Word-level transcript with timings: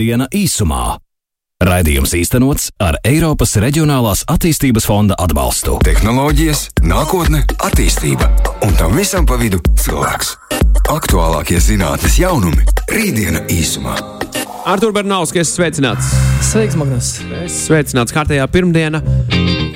Pirmdiena 0.00 0.30
īsumā. 0.32 0.96
Raidījums 1.60 2.14
īstenots 2.16 2.70
ar 2.80 2.96
Eiropas 3.04 3.50
Reģionālās 3.60 4.22
attīstības 4.32 4.86
fonda 4.88 5.18
atbalstu. 5.20 5.74
Tehnoloģijas, 5.84 6.62
nākotne, 6.88 7.42
attīstība 7.68 8.30
un 8.64 8.72
tam 8.80 8.96
visam 8.96 9.28
pa 9.28 9.36
vidu 9.36 9.60
cilvēks. 9.76 10.32
Aktuālākie 10.88 11.60
zinātnes 11.60 12.16
jaunumi- 12.16 12.64
rītdiena 12.96 13.44
īsumā. 13.52 13.98
Artur 14.64 14.96
Bernauskas 14.96 15.52
sveicināts! 15.52 16.14
Sveiks, 16.48 16.80
Magnus! 16.80 17.18
Sveicināts 17.52 18.16
kārtējā 18.16 18.48
pirmdiena, 18.48 19.04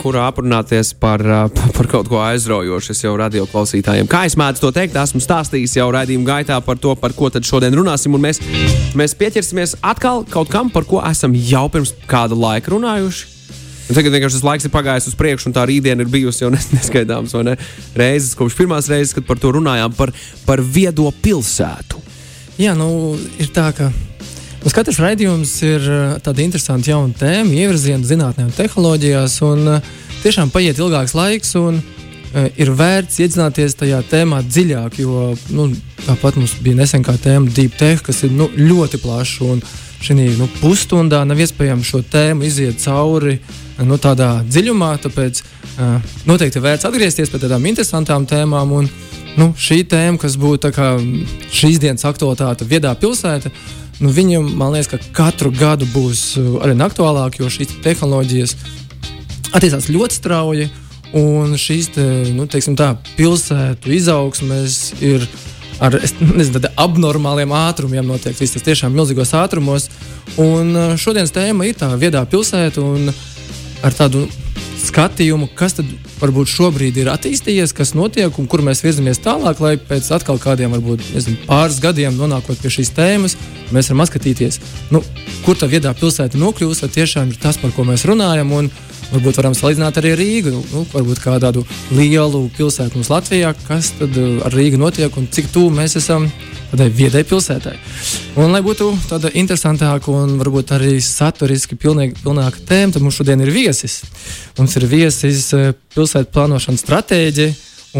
kurā 0.04 0.28
aprunāties 0.28 0.92
par, 1.00 1.22
par 1.76 1.90
kaut 1.90 2.10
ko 2.12 2.20
aizraujošu. 2.22 2.92
Es 2.94 3.02
jau 3.04 3.14
radio 3.18 3.46
klausītājiem, 3.50 4.08
kā 4.10 4.24
es 4.28 4.36
mēdzu 4.40 4.66
to 4.66 4.72
teikt, 4.76 4.98
esmu 5.00 5.22
stāstījis 5.24 5.78
jau 5.80 5.88
raidījuma 5.94 6.28
gaitā 6.28 6.60
par 6.64 6.80
to, 6.80 6.94
par 7.00 7.16
ko 7.16 7.32
tad 7.32 7.46
šodien 7.48 7.74
runāsim. 7.76 8.14
Un 8.16 8.24
mēs, 8.26 8.42
mēs 8.98 9.16
pieķersimies 9.18 9.78
atkal 9.82 10.26
kaut 10.30 10.52
kam, 10.52 10.72
par 10.74 10.86
ko 10.88 11.02
esam 11.08 11.36
jau 11.36 11.66
pirms 11.72 11.94
kāda 12.10 12.36
laika 12.38 12.74
runājuši. 12.76 13.30
Un 13.84 13.96
tagad 13.98 14.14
vienkārši 14.14 14.38
tas 14.38 14.46
laiks 14.46 14.64
ir 14.64 14.72
pagājis 14.72 15.10
uz 15.10 15.16
priekšu, 15.18 15.50
un 15.50 15.54
tā 15.56 15.66
rītdiena 15.68 16.04
ir 16.04 16.12
bijusi 16.12 16.44
jau 16.44 16.52
nes- 16.54 16.70
neskaitāms 16.72 17.36
ne? 17.44 17.58
reizes, 17.98 18.32
kopš 18.38 18.56
pirmās 18.62 18.88
reizes, 18.92 19.12
kad 19.16 19.26
par 19.28 19.40
to 19.40 19.52
runājām, 19.58 19.92
par, 19.96 20.12
par 20.46 20.62
viedo 20.64 21.10
pilsētu. 21.24 22.00
Jā, 22.60 22.72
nu, 22.78 22.88
ir 23.42 23.50
tā, 23.52 23.68
ka 23.76 23.90
mums 24.64 24.72
katrs 24.72 24.96
raidījums 25.02 25.50
ir 25.66 25.82
uh, 25.86 26.04
tāda 26.24 26.40
interesanta 26.40 26.88
jauna 26.88 27.12
tēma, 27.18 27.52
ievirziena 27.52 28.06
zinātnē 28.08 28.46
un 28.48 28.54
tehnoloģijās. 28.56 29.36
Un, 29.44 29.66
uh, 29.76 29.90
tiešām 30.22 30.52
paiet 30.54 30.80
ilgāks 30.80 31.12
laiks, 31.12 31.52
un 31.60 31.82
uh, 31.82 32.46
ir 32.56 32.72
vērts 32.72 33.20
iedzināties 33.20 33.76
tajā 33.76 34.00
tēmā 34.08 34.40
dziļāk. 34.46 34.96
Jo 35.02 35.34
nu, 35.52 35.68
tāpat 36.06 36.40
mums 36.40 36.56
bija 36.64 36.80
nesen 36.80 37.04
kā 37.04 37.16
tēma 37.20 37.52
Deep 37.52 37.76
Tech, 37.76 38.00
kas 38.08 38.24
ir 38.24 38.32
nu, 38.32 38.48
ļoti 38.56 39.02
plaša. 39.04 39.58
Šī 40.04 40.16
nu, 40.36 40.48
pusstundā 40.58 41.22
nav 41.24 41.38
iespējams 41.40 41.88
šo 41.88 42.02
tēmu 42.12 42.48
iziet 42.48 42.80
cauri 42.80 43.36
uh, 43.36 43.84
nu, 43.84 44.00
tādā 44.00 44.38
dziļumā. 44.48 44.94
Tāpēc 45.04 45.44
uh, 45.44 46.16
noteikti 46.28 46.64
vērts 46.64 46.88
atgriezties 46.88 47.32
pie 47.32 47.44
tādām 47.44 47.68
interesantām 47.68 48.24
tēmām. 48.32 48.74
Un, 48.80 48.90
nu, 49.36 49.52
šī 49.58 49.82
tēma, 49.90 50.20
kas 50.24 50.40
būtu 50.40 50.72
kā 50.74 50.94
šīs 51.52 51.80
dienas 51.82 52.08
aktualitāte, 52.08 52.68
viedā 52.68 52.96
pilsēta, 52.96 53.52
nu, 54.02 54.10
viņam, 54.14 54.48
man 54.58 54.74
liekas, 54.74 54.90
ka 54.90 55.12
katru 55.14 55.52
gadu 55.54 55.88
būs 55.92 56.34
uh, 56.40 56.56
arvien 56.64 56.84
aktuālāk, 56.86 57.38
jo 57.40 57.50
šīs 57.52 57.78
tehnoloģijas 57.84 58.56
attīstās 59.54 59.90
ļoti 59.92 60.20
strauji. 60.20 60.70
Un 61.14 61.54
šīs 61.54 61.92
te, 61.94 62.04
nu, 62.34 62.48
tā, 62.50 62.88
pilsētu 63.14 63.92
izaugsmes 63.94 64.78
ir 64.98 65.22
ar 65.82 65.94
nezinu, 66.38 66.62
abnormāliem 66.80 67.52
ātrumiem, 67.54 68.06
notiek 68.06 68.34
viss 68.38 68.56
tas 68.56 68.66
tiešām 68.66 68.94
milzīgos 68.94 69.34
ātrumos. 69.38 69.90
Un 70.42 70.74
uh, 70.74 70.96
šodienas 70.98 71.34
tēma 71.34 71.68
ir 71.68 71.78
tā 71.78 71.92
viedā 72.00 72.24
pilsēta 72.26 72.82
un 72.82 73.12
ar 73.84 73.94
tādu 73.94 74.26
skatījumu, 74.88 75.48
kas 75.56 75.76
tad 75.78 75.88
varbūt 76.20 76.50
šobrīd 76.50 76.98
ir 77.02 77.10
attīstījies, 77.12 77.74
kas 77.76 77.94
notiek 77.96 78.38
un 78.40 78.48
kur 78.50 78.62
mēs 78.64 78.84
virzamies 78.84 79.22
tālāk, 79.24 79.60
lai 79.64 79.74
pēc 79.80 80.10
atkal 80.16 80.40
kādiem 80.42 80.74
varbūt 80.76 81.04
nezinu, 81.14 81.40
pāris 81.48 81.80
gadiem 81.82 82.16
nonākot 82.18 82.60
pie 82.60 82.72
šīs 82.72 82.92
tēmas, 82.96 83.36
mēs 83.74 83.90
varam 83.90 84.06
skatīties, 84.08 84.60
nu, 84.94 85.02
kur 85.44 85.58
tā 85.60 85.68
viedā 85.70 85.94
pilsēta 85.98 86.40
nokļūst, 86.40 86.86
vai 86.86 86.96
tiešām 86.98 87.32
ir 87.32 87.40
tas, 87.42 87.60
par 87.60 87.74
ko 87.76 87.86
mēs 87.88 88.06
runājam. 88.08 88.52
Un, 88.54 88.70
Varbūt 89.14 89.36
varam 89.38 89.54
salīdzināt 89.54 89.98
arī 90.00 90.10
ar 90.10 90.18
Rīgu. 90.18 90.52
Nu, 90.72 90.80
varbūt 90.90 91.20
kā 91.22 91.36
tādu 91.42 91.62
lielu 91.94 92.40
pilsētu 92.56 92.98
mums 92.98 93.10
Latvijā, 93.12 93.52
kas 93.68 93.92
tad 94.00 94.16
uh, 94.18 94.40
ar 94.46 94.54
Rīgu 94.56 94.80
notiek 94.80 95.14
un 95.20 95.28
cik 95.30 95.52
tuvu 95.54 95.70
mēs 95.76 95.94
esam 96.00 96.26
tādai 96.72 96.88
viedai 96.90 97.22
pilsētai. 97.28 97.76
Un, 98.42 98.50
lai 98.50 98.62
būtu 98.64 98.88
tāda 99.06 99.30
interesantāka 99.38 100.10
un 100.10 100.34
varbūt 100.40 100.72
arī 100.74 100.96
saturiski 101.04 101.78
pilnīgi, 101.78 102.18
pilnāka 102.24 102.64
tēma, 102.66 102.96
tad 102.96 103.06
mums 103.06 103.20
šodien 103.20 103.44
ir 103.44 103.52
viesis. 103.54 104.00
Mums 104.58 104.74
ir 104.80 104.88
viesis 104.90 105.46
uh, 105.54 105.70
pilsētu 105.94 106.34
plānošanas 106.34 106.82
stratēģi 106.82 107.48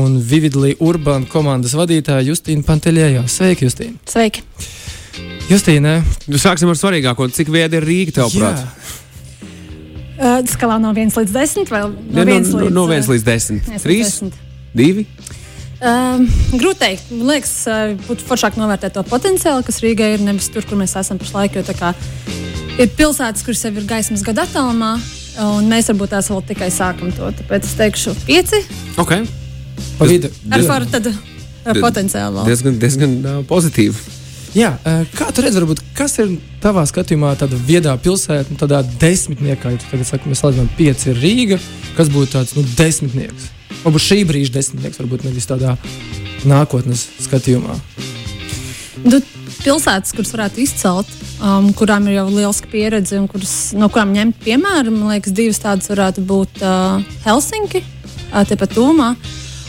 un 0.01 0.19
Vividlī 0.19 0.75
Urbāna 0.83 1.31
komandas 1.31 1.77
vadītāja 1.79 2.27
Justīna 2.33 2.67
Panteļējā. 2.67 3.23
Sveiki, 3.31 3.69
Justīna! 3.69 4.03
Sveiki! 4.11 4.43
Justīna! 5.47 6.01
Nu, 6.27 6.43
sāksim 6.43 6.75
ar 6.75 6.81
svarīgāko. 6.81 7.31
Cik 7.31 7.55
viedi 7.55 7.79
ir 7.79 7.87
Rīga 7.87 8.19
tev 8.19 8.35
prāt? 8.35 8.67
Uh, 10.15 10.39
skalā 10.47 10.79
no 10.79 10.93
1 10.95 11.11
līdz 11.11 11.33
10 11.35 11.71
vai 11.75 11.81
no 11.89 11.91
Ja, 12.15 12.23
1 12.23 12.51
no, 12.53 12.61
līdz, 12.63 12.75
no 12.75 12.85
1 12.87 13.09
līdz 13.11 13.25
10. 13.27 13.65
viens 13.67 13.87
līdz 13.89 14.19
3, 14.23 14.31
10? 14.31 14.37
2. 14.79 15.07
Um, 15.85 16.29
grūti 16.55 16.79
pateikt. 16.79 17.11
Man 17.11 17.27
liekas, 17.33 17.53
uh, 17.67 17.97
būtu 18.07 18.27
foršāk 18.29 18.57
novērtēt 18.61 18.95
to 18.95 19.03
potenciālu, 19.09 19.65
kas 19.67 19.83
Rīgai 19.83 20.15
ir 20.15 20.25
nevis 20.25 20.49
tur, 20.55 20.65
kur 20.69 20.79
mēs 20.81 20.95
esam 21.01 21.19
pašlaik. 21.19 21.59
Jo 21.59 21.65
tā 21.67 21.75
kā 21.77 21.93
ir 22.79 22.91
pilsētas, 22.95 23.45
kuras 23.45 23.65
jau 23.67 23.73
ir 23.75 23.87
gaismas 23.89 24.23
gada 24.27 24.47
attālumā, 24.47 24.95
un 25.45 25.69
mēs 25.71 25.91
varbūt 25.91 26.15
tās 26.15 26.31
vēl 26.31 26.43
tikai 26.53 26.71
sākam 26.75 27.13
to. 27.15 27.31
Tāpēc 27.43 27.67
es 27.67 27.77
teikšu, 27.79 28.15
5 28.29 28.57
Okay. 29.03 29.27
Ar 30.55 30.63
faru 30.67 30.87
tad 30.91 31.11
uh, 31.11 31.17
potenciālu. 31.83 32.39
vēl. 32.39 32.51
Diezgan, 32.53 32.79
diezgan 32.79 33.17
uh, 33.23 33.41
pozitīvi. 33.49 34.14
Jā, 34.55 34.69
kā 35.19 35.33
tu 35.35 35.43
redzi, 35.43 35.59
varbūt, 35.59 35.81
kas 35.99 36.13
ir 36.23 36.37
tavā 36.63 36.85
skatījumā 36.87 37.33
tāda 37.41 37.59
viedā 37.67 37.97
pilsēta, 37.99 38.53
nu, 38.53 38.59
tādā 38.61 38.85
desmitniekā, 39.03 39.73
ja 39.75 39.81
tagad 39.83 40.07
saki, 40.07 40.31
mēs 40.31 40.45
salīdzinām, 40.45 40.69
pieci 40.79 41.11
ir 41.11 41.19
Rīga, 41.19 41.59
kas 41.97 42.13
būtu 42.15 42.37
tāds 42.37 42.55
nu, 42.55 42.63
desmitnieks? 42.79 43.49
Varbūt 43.83 44.05
šī 44.07 44.21
brīža 44.29 44.55
desmitnieks, 44.55 45.03
varbūt 45.03 45.27
nevis 45.27 45.51
tādā 45.51 45.75
nākotnes 46.47 47.03
skatījumā. 47.27 47.75
Nu, 49.03 49.19
pilsētas, 49.65 50.15
kuras 50.15 50.31
varētu 50.37 50.63
izcelt, 50.63 51.11
um, 51.43 51.73
kurām 51.75 52.07
ir 52.07 52.21
jau 52.21 52.29
liela 52.31 52.71
pieredze 52.71 53.19
un 53.19 53.27
kuras, 53.31 53.57
no 53.75 53.91
kurām 53.91 54.15
ņemt 54.15 54.39
piemēru, 54.47 54.95
man 54.95 55.17
liekas, 55.17 55.35
divas 55.35 55.65
tādas 55.67 55.91
varētu 55.91 56.23
būt 56.31 56.63
uh, 56.63 57.03
Helsinki, 57.27 57.83
uh, 58.31 58.45
tepat 58.47 58.79
Tūmā 58.79 59.17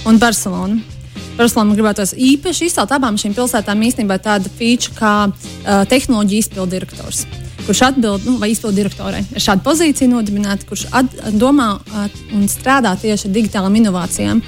un 0.06 0.22
Barcelona. 0.22 0.95
Barcelona 1.36 1.76
gribētos 1.76 2.14
īpaši 2.16 2.70
izcelt 2.70 2.94
abām 2.96 3.18
šīm 3.20 3.34
pilsētām 3.36 3.82
īstenībā 3.90 4.18
tāda 4.24 4.52
feature 4.56 4.96
kā 4.96 5.16
uh, 5.28 5.82
tehnoloģija 5.92 6.46
izpildu 6.46 6.72
direktors. 6.72 7.26
Kurš 7.66 7.82
atbild, 7.90 8.24
nu, 8.28 8.38
vai 8.40 8.52
izpildu 8.54 8.78
direktorai 8.80 9.24
ir 9.26 9.44
šāda 9.44 9.66
pozīcija 9.66 10.08
nodibināta, 10.12 10.68
kurš 10.70 10.86
at, 10.96 11.12
domā 11.36 11.74
uh, 11.76 12.08
un 12.38 12.48
strādā 12.52 12.96
tieši 13.02 13.28
ar 13.28 13.36
digitālām 13.36 13.76
inovācijām, 13.82 14.42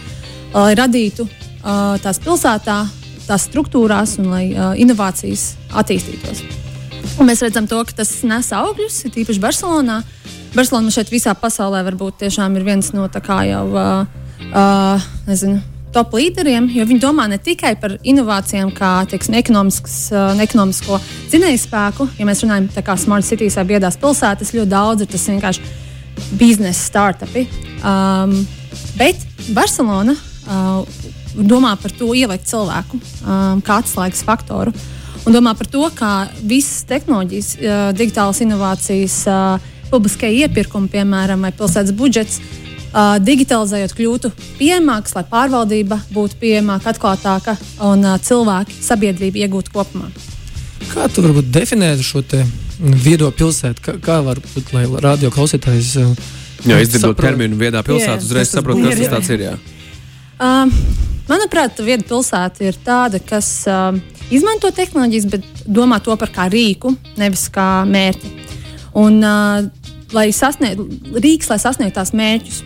lai 0.56 0.72
radītu 0.80 1.28
uh, 1.28 1.98
tās 2.04 2.22
pilsētā, 2.24 2.80
tās 3.28 3.50
struktūrās 3.50 4.16
un 4.24 4.32
lai 4.32 4.46
uh, 4.54 4.72
inovācijas 4.80 5.50
attīstītos. 5.76 6.46
Un 7.18 7.28
mēs 7.28 7.44
redzam, 7.44 7.68
to, 7.68 7.82
ka 7.84 8.00
tas 8.00 8.14
nes 8.28 8.54
augļus, 8.56 9.04
ir 9.10 9.24
īpaši 9.26 9.44
Barcelonā. 9.44 10.02
Barcelona 10.56 10.94
šeit 10.94 11.12
visā 11.12 11.36
pasaulē 11.36 11.84
varbūt 11.90 12.22
tiešām 12.24 12.56
ir 12.56 12.64
viens 12.68 12.94
no 12.96 13.10
tā 13.12 13.20
kā 13.26 13.42
jau 13.50 13.66
uh, 13.74 14.22
uh, 14.54 15.10
nezinu, 15.28 15.60
top 15.94 16.14
līderiem, 16.18 16.68
jo 16.74 16.86
viņi 16.88 17.02
domā 17.02 17.28
ne 17.32 17.38
tikai 17.42 17.74
par 17.80 17.96
inovācijām, 18.04 18.72
kā 18.76 18.92
teiksim, 19.10 19.38
uh, 19.38 20.42
ekonomisko 20.44 21.00
dzinēju 21.32 21.62
spēku. 21.64 22.10
Ja 22.20 22.28
mēs 22.28 22.44
runājam 22.44 22.70
par 22.76 23.00
smart 23.00 23.28
cities 23.28 23.58
vai 23.60 23.66
biedās 23.74 24.00
pilsētas, 24.02 24.54
ļoti 24.56 24.72
daudz 24.72 25.06
ir 25.06 25.12
tas 25.12 25.28
vienkārši 25.32 25.62
biznesa 26.38 26.82
startupi. 26.82 27.48
Um, 27.86 28.36
bet 28.98 29.22
Barcelona 29.56 30.16
uh, 30.18 30.84
domā 31.38 31.76
par 31.82 31.94
to 31.94 32.12
ielikt 32.18 32.50
cilvēku 32.50 33.00
um, 33.00 33.64
kā 33.66 33.82
atslēgas 33.82 34.26
faktoru. 34.28 34.76
Un 35.28 35.36
domā 35.36 35.54
par 35.60 35.68
to, 35.68 35.84
kā 35.96 36.28
visas 36.42 36.86
tehnoloģijas, 36.90 37.50
uh, 37.58 37.90
digitālas 37.98 38.42
inovācijas, 38.46 39.20
uh, 39.32 39.74
publiskie 39.92 40.34
iepirkumi, 40.44 40.92
piemēram, 40.92 41.44
vai 41.44 41.54
pilsētas 41.56 41.96
budžets, 41.96 42.40
uh, 42.40 42.67
digitalizējot, 43.22 43.94
kļūtu 43.98 44.32
pieejamāks, 44.58 45.14
lai 45.18 45.24
pārvaldība 45.30 46.00
būtu 46.14 46.40
pieejamāka, 46.42 46.94
atklātāka 46.94 47.58
un 47.86 48.06
uh, 48.06 48.16
cilvēki, 48.24 48.78
sabiedrība 48.84 49.44
iegūtu 49.46 49.74
kopumā. 49.76 50.10
Kā 50.92 51.08
tu 51.12 51.24
varbūt 51.26 51.52
definētu 51.54 52.06
šo 52.06 52.22
te 52.26 52.44
viedo 52.80 53.30
pilsētu? 53.34 53.84
Kā, 53.86 53.96
kā 54.02 54.20
var 54.26 54.42
būt, 54.44 54.74
lai 54.76 54.86
radio 55.04 55.32
klausītājs 55.34 55.96
uh, 56.02 56.14
Jā, 56.66 56.80
izdzirdot 56.82 57.14
saprot- 57.14 57.26
terminu 57.28 57.58
viedā 57.60 57.84
pilsētā, 57.86 58.18
Jā, 58.18 58.24
uzreiz 58.24 58.54
būs. 58.56 58.82
kas 58.82 59.02
tas 59.04 59.14
tāds 59.14 59.34
ir. 59.36 59.44
Jā. 59.48 59.56
Um, 60.38 60.72
manuprāt, 61.30 61.80
viena 61.86 62.06
pilsēta 62.06 62.66
ir 62.66 62.78
tāda, 62.86 63.22
kas 63.26 63.50
um, 63.70 64.00
izmanto 64.34 64.70
tehnoloģijas, 64.74 65.28
bet 65.34 65.46
domā 65.66 66.00
to 66.04 66.16
par 66.18 66.34
kā 66.34 66.48
rīku, 66.54 66.96
nevis 67.18 67.48
kā 67.54 67.84
mērķi. 67.90 68.34
Un, 68.98 69.20
uh, 69.22 69.70
lai 70.16 70.30
sasniegtu 70.34 70.88
rīks, 71.22 71.50
lai 71.52 71.60
sasniegtu 71.62 71.98
tās 72.00 72.14
mērķus, 72.18 72.62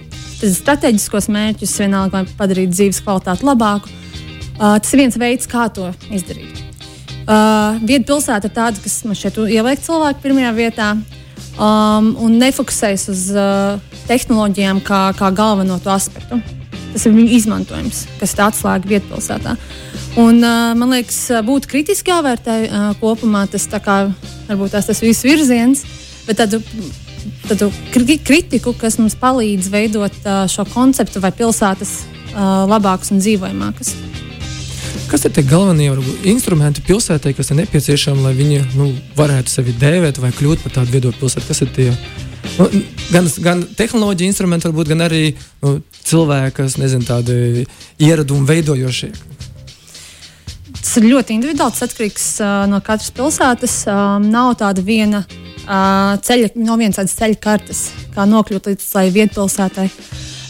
strateģiskos 0.50 1.30
mērķus, 1.32 1.78
vienalga, 1.84 2.22
lai 2.22 2.38
padarītu 2.40 2.74
dzīves 2.74 3.02
kvalitāti 3.06 3.46
labāku, 3.48 3.92
uh, 3.92 4.78
tas 4.82 4.94
ir 4.94 5.04
viens 5.04 5.18
veids, 5.22 5.50
kā 5.50 5.68
to 5.74 5.92
izdarīt. 6.10 6.62
Uh, 7.22 7.78
Viena 7.86 8.06
pilsēta 8.08 8.50
ir 8.50 8.56
tāda, 8.56 8.82
kas 8.82 9.04
man 9.06 9.18
šeit 9.18 9.38
ieliek 9.38 9.82
cilvēku 9.84 10.24
pirmajā 10.24 10.54
vietā 10.58 10.88
um, 11.62 12.10
un 12.18 12.40
nefokusējas 12.42 13.06
uz 13.14 13.28
uh, 13.36 13.78
tehnoloģijām 14.10 14.82
kā, 14.86 15.04
kā 15.18 15.30
galveno 15.36 15.78
to 15.84 15.94
aspektu. 15.94 16.42
Tas 16.92 17.06
ir 17.08 17.14
viņu 17.16 17.38
izmantojums, 17.38 18.02
kas 18.20 18.34
ir 18.36 18.44
atslēga 18.48 18.90
vietpilsētā. 18.90 19.56
Un, 20.20 20.42
uh, 20.42 20.74
man 20.76 20.92
liekas, 20.92 21.20
būtu 21.48 21.70
kritiski 21.72 22.12
jāvērtē 22.12 22.58
uh, 22.66 22.90
kopumā 23.00 23.46
tas, 23.54 23.70
kā, 23.86 24.02
varbūt 24.50 24.76
tas, 24.76 24.90
tas 24.90 25.04
viss 25.06 25.24
virziens, 25.24 25.86
bet 26.26 26.42
tādu, 26.42 26.60
tādu 27.52 27.72
kritiku, 27.92 28.74
kas 28.78 28.98
mums 29.02 29.18
palīdz 29.20 29.68
veidot 29.72 30.16
uh, 30.24 30.46
šo 30.52 30.64
konceptu 30.72 31.22
vai 31.24 31.34
pilsētas 31.36 31.94
uh, 32.02 32.64
labākas 32.70 33.12
un 33.12 33.20
dzīvojamākas. 33.24 33.94
Kas 35.12 35.26
ir 35.28 35.34
tie 35.36 35.44
galvenie 35.44 35.90
varbūt, 35.92 36.24
instrumenti 36.32 36.84
pilsētai, 36.88 37.34
kas 37.36 37.52
ir 37.52 37.60
nepieciešami, 37.60 38.24
lai 38.24 38.32
viņi 38.38 38.62
nu, 38.78 38.92
varētu 39.18 39.52
sevi 39.52 39.76
dēvēt 39.80 40.22
vai 40.24 40.32
kļūt 40.36 40.64
par 40.64 40.78
tādu 40.78 40.96
viedotu 40.96 41.20
pilsētu? 41.20 41.50
Kas 41.50 41.62
ir 41.66 41.74
tie? 41.76 41.90
Nu, 42.56 42.70
gan, 43.12 43.28
gan 43.44 43.66
tehnoloģija 43.78 44.32
instrumenti, 44.32 44.70
varbūt, 44.70 44.94
gan 44.94 45.04
arī 45.10 45.22
nu, 45.66 45.76
cilvēki, 46.08 46.56
kas 46.62 46.80
nezinu, 46.80 47.08
tādi 47.08 47.68
ieradumi 48.00 48.48
veidojošie. 48.48 49.12
Tas 50.80 50.96
ir 50.98 51.12
ļoti 51.12 51.36
individuāls, 51.36 51.84
atkarīgs 51.84 52.34
uh, 52.40 52.64
no 52.72 52.80
katras 52.84 53.12
pilsētas. 53.16 53.82
Um, 53.92 54.32
nav 54.32 54.56
tāda 54.64 54.84
viena 54.84 55.26
uh, 55.28 55.41
ceļa, 55.66 56.52
no 56.60 56.76
vienas 56.80 57.00
tādas 57.00 57.16
ceļa 57.20 57.40
kartes, 57.42 57.86
kā 58.16 58.26
nokļūt 58.30 58.72
līdz 58.72 58.86
tai 58.92 59.08
vietpilsētai. 59.14 59.88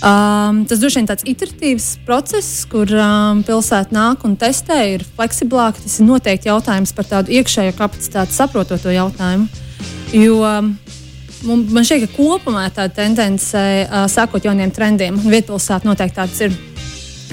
Um, 0.02 0.63
tas 0.66 0.80
droši 0.81 0.98
vien 0.98 1.08
tāds 1.12 1.25
iteratīvs 1.30 1.88
process, 2.08 2.63
kur 2.69 2.90
um, 2.98 3.44
pilsēta 3.46 3.94
nāk 3.94 4.24
un 4.25 4.34
testē, 4.40 4.80
ir 4.96 5.04
fleksiblāk. 5.18 5.78
Tas 5.78 6.00
ir 6.02 6.08
noteikti 6.08 6.50
jautājums 6.50 6.96
par 6.98 7.06
tādu 7.06 7.36
iekšējo 7.38 7.75
kapacitāti, 7.78 8.34
saprotot 8.34 8.81
to 8.81 8.94
jautājumu. 8.96 9.46
Jo 10.18 10.40
um, 10.42 10.74
man 11.46 11.86
šķiet, 11.86 12.08
ka 12.08 12.18
kopumā 12.18 12.66
tā 12.74 12.88
tendence, 12.90 13.62
uh, 13.62 14.08
sākot 14.10 14.50
jauniem 14.50 14.74
trendiem, 14.74 15.22
un 15.22 15.36
vietpilsēta 15.38 15.86
noteikti 15.86 16.18
tāds 16.18 16.42
ir. 16.48 16.58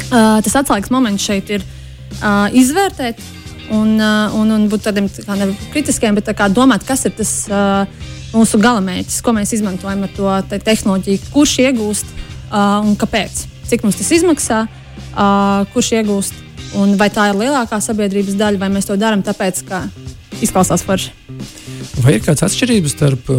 Uh, 0.09 0.37
tas 0.45 0.61
atslēgas 0.61 0.93
moments 0.93 1.25
šeit 1.25 1.49
ir 1.57 1.65
uh, 1.65 2.53
izvērtēt 2.53 3.25
un, 3.75 3.95
uh, 4.01 4.35
un, 4.39 4.51
un 4.55 4.67
būt 4.71 4.87
tādiem 4.89 5.09
tā 5.13 5.37
kritiskiem, 5.73 6.17
bet 6.19 6.31
kā, 6.37 6.49
domāt, 6.53 6.87
kas 6.89 7.07
ir 7.09 7.15
tas 7.19 7.33
uh, 7.51 7.85
mūsu 8.33 8.61
galamērķis, 8.63 9.21
ko 9.25 9.35
mēs 9.37 9.55
izmantojam 9.57 10.05
ar 10.07 10.13
to 10.17 10.35
te 10.51 10.61
tehnoloģiju, 10.65 11.31
kurš 11.35 11.57
iegūst 11.67 12.13
uh, 12.13 12.81
un 12.83 12.97
kāpēc. 12.99 13.47
Cik 13.69 13.85
mums 13.85 13.99
tas 14.01 14.13
izmaksā, 14.19 14.61
uh, 14.69 15.65
kurš 15.75 15.95
iegūst, 16.01 16.45
un 16.81 16.97
vai 17.01 17.11
tā 17.13 17.31
ir 17.31 17.41
lielākā 17.41 17.81
sabiedrības 17.85 18.39
daļa, 18.39 18.61
vai 18.61 18.73
mēs 18.73 18.89
to 18.89 18.97
darām 19.01 19.25
tāpēc, 19.25 19.65
ka 19.69 19.87
izklausās 20.45 20.85
forši. 20.87 21.15
Vai 22.03 22.15
ir 22.15 22.23
kādas 22.23 22.45
atšķirības 22.47 22.95
starp 22.95 23.31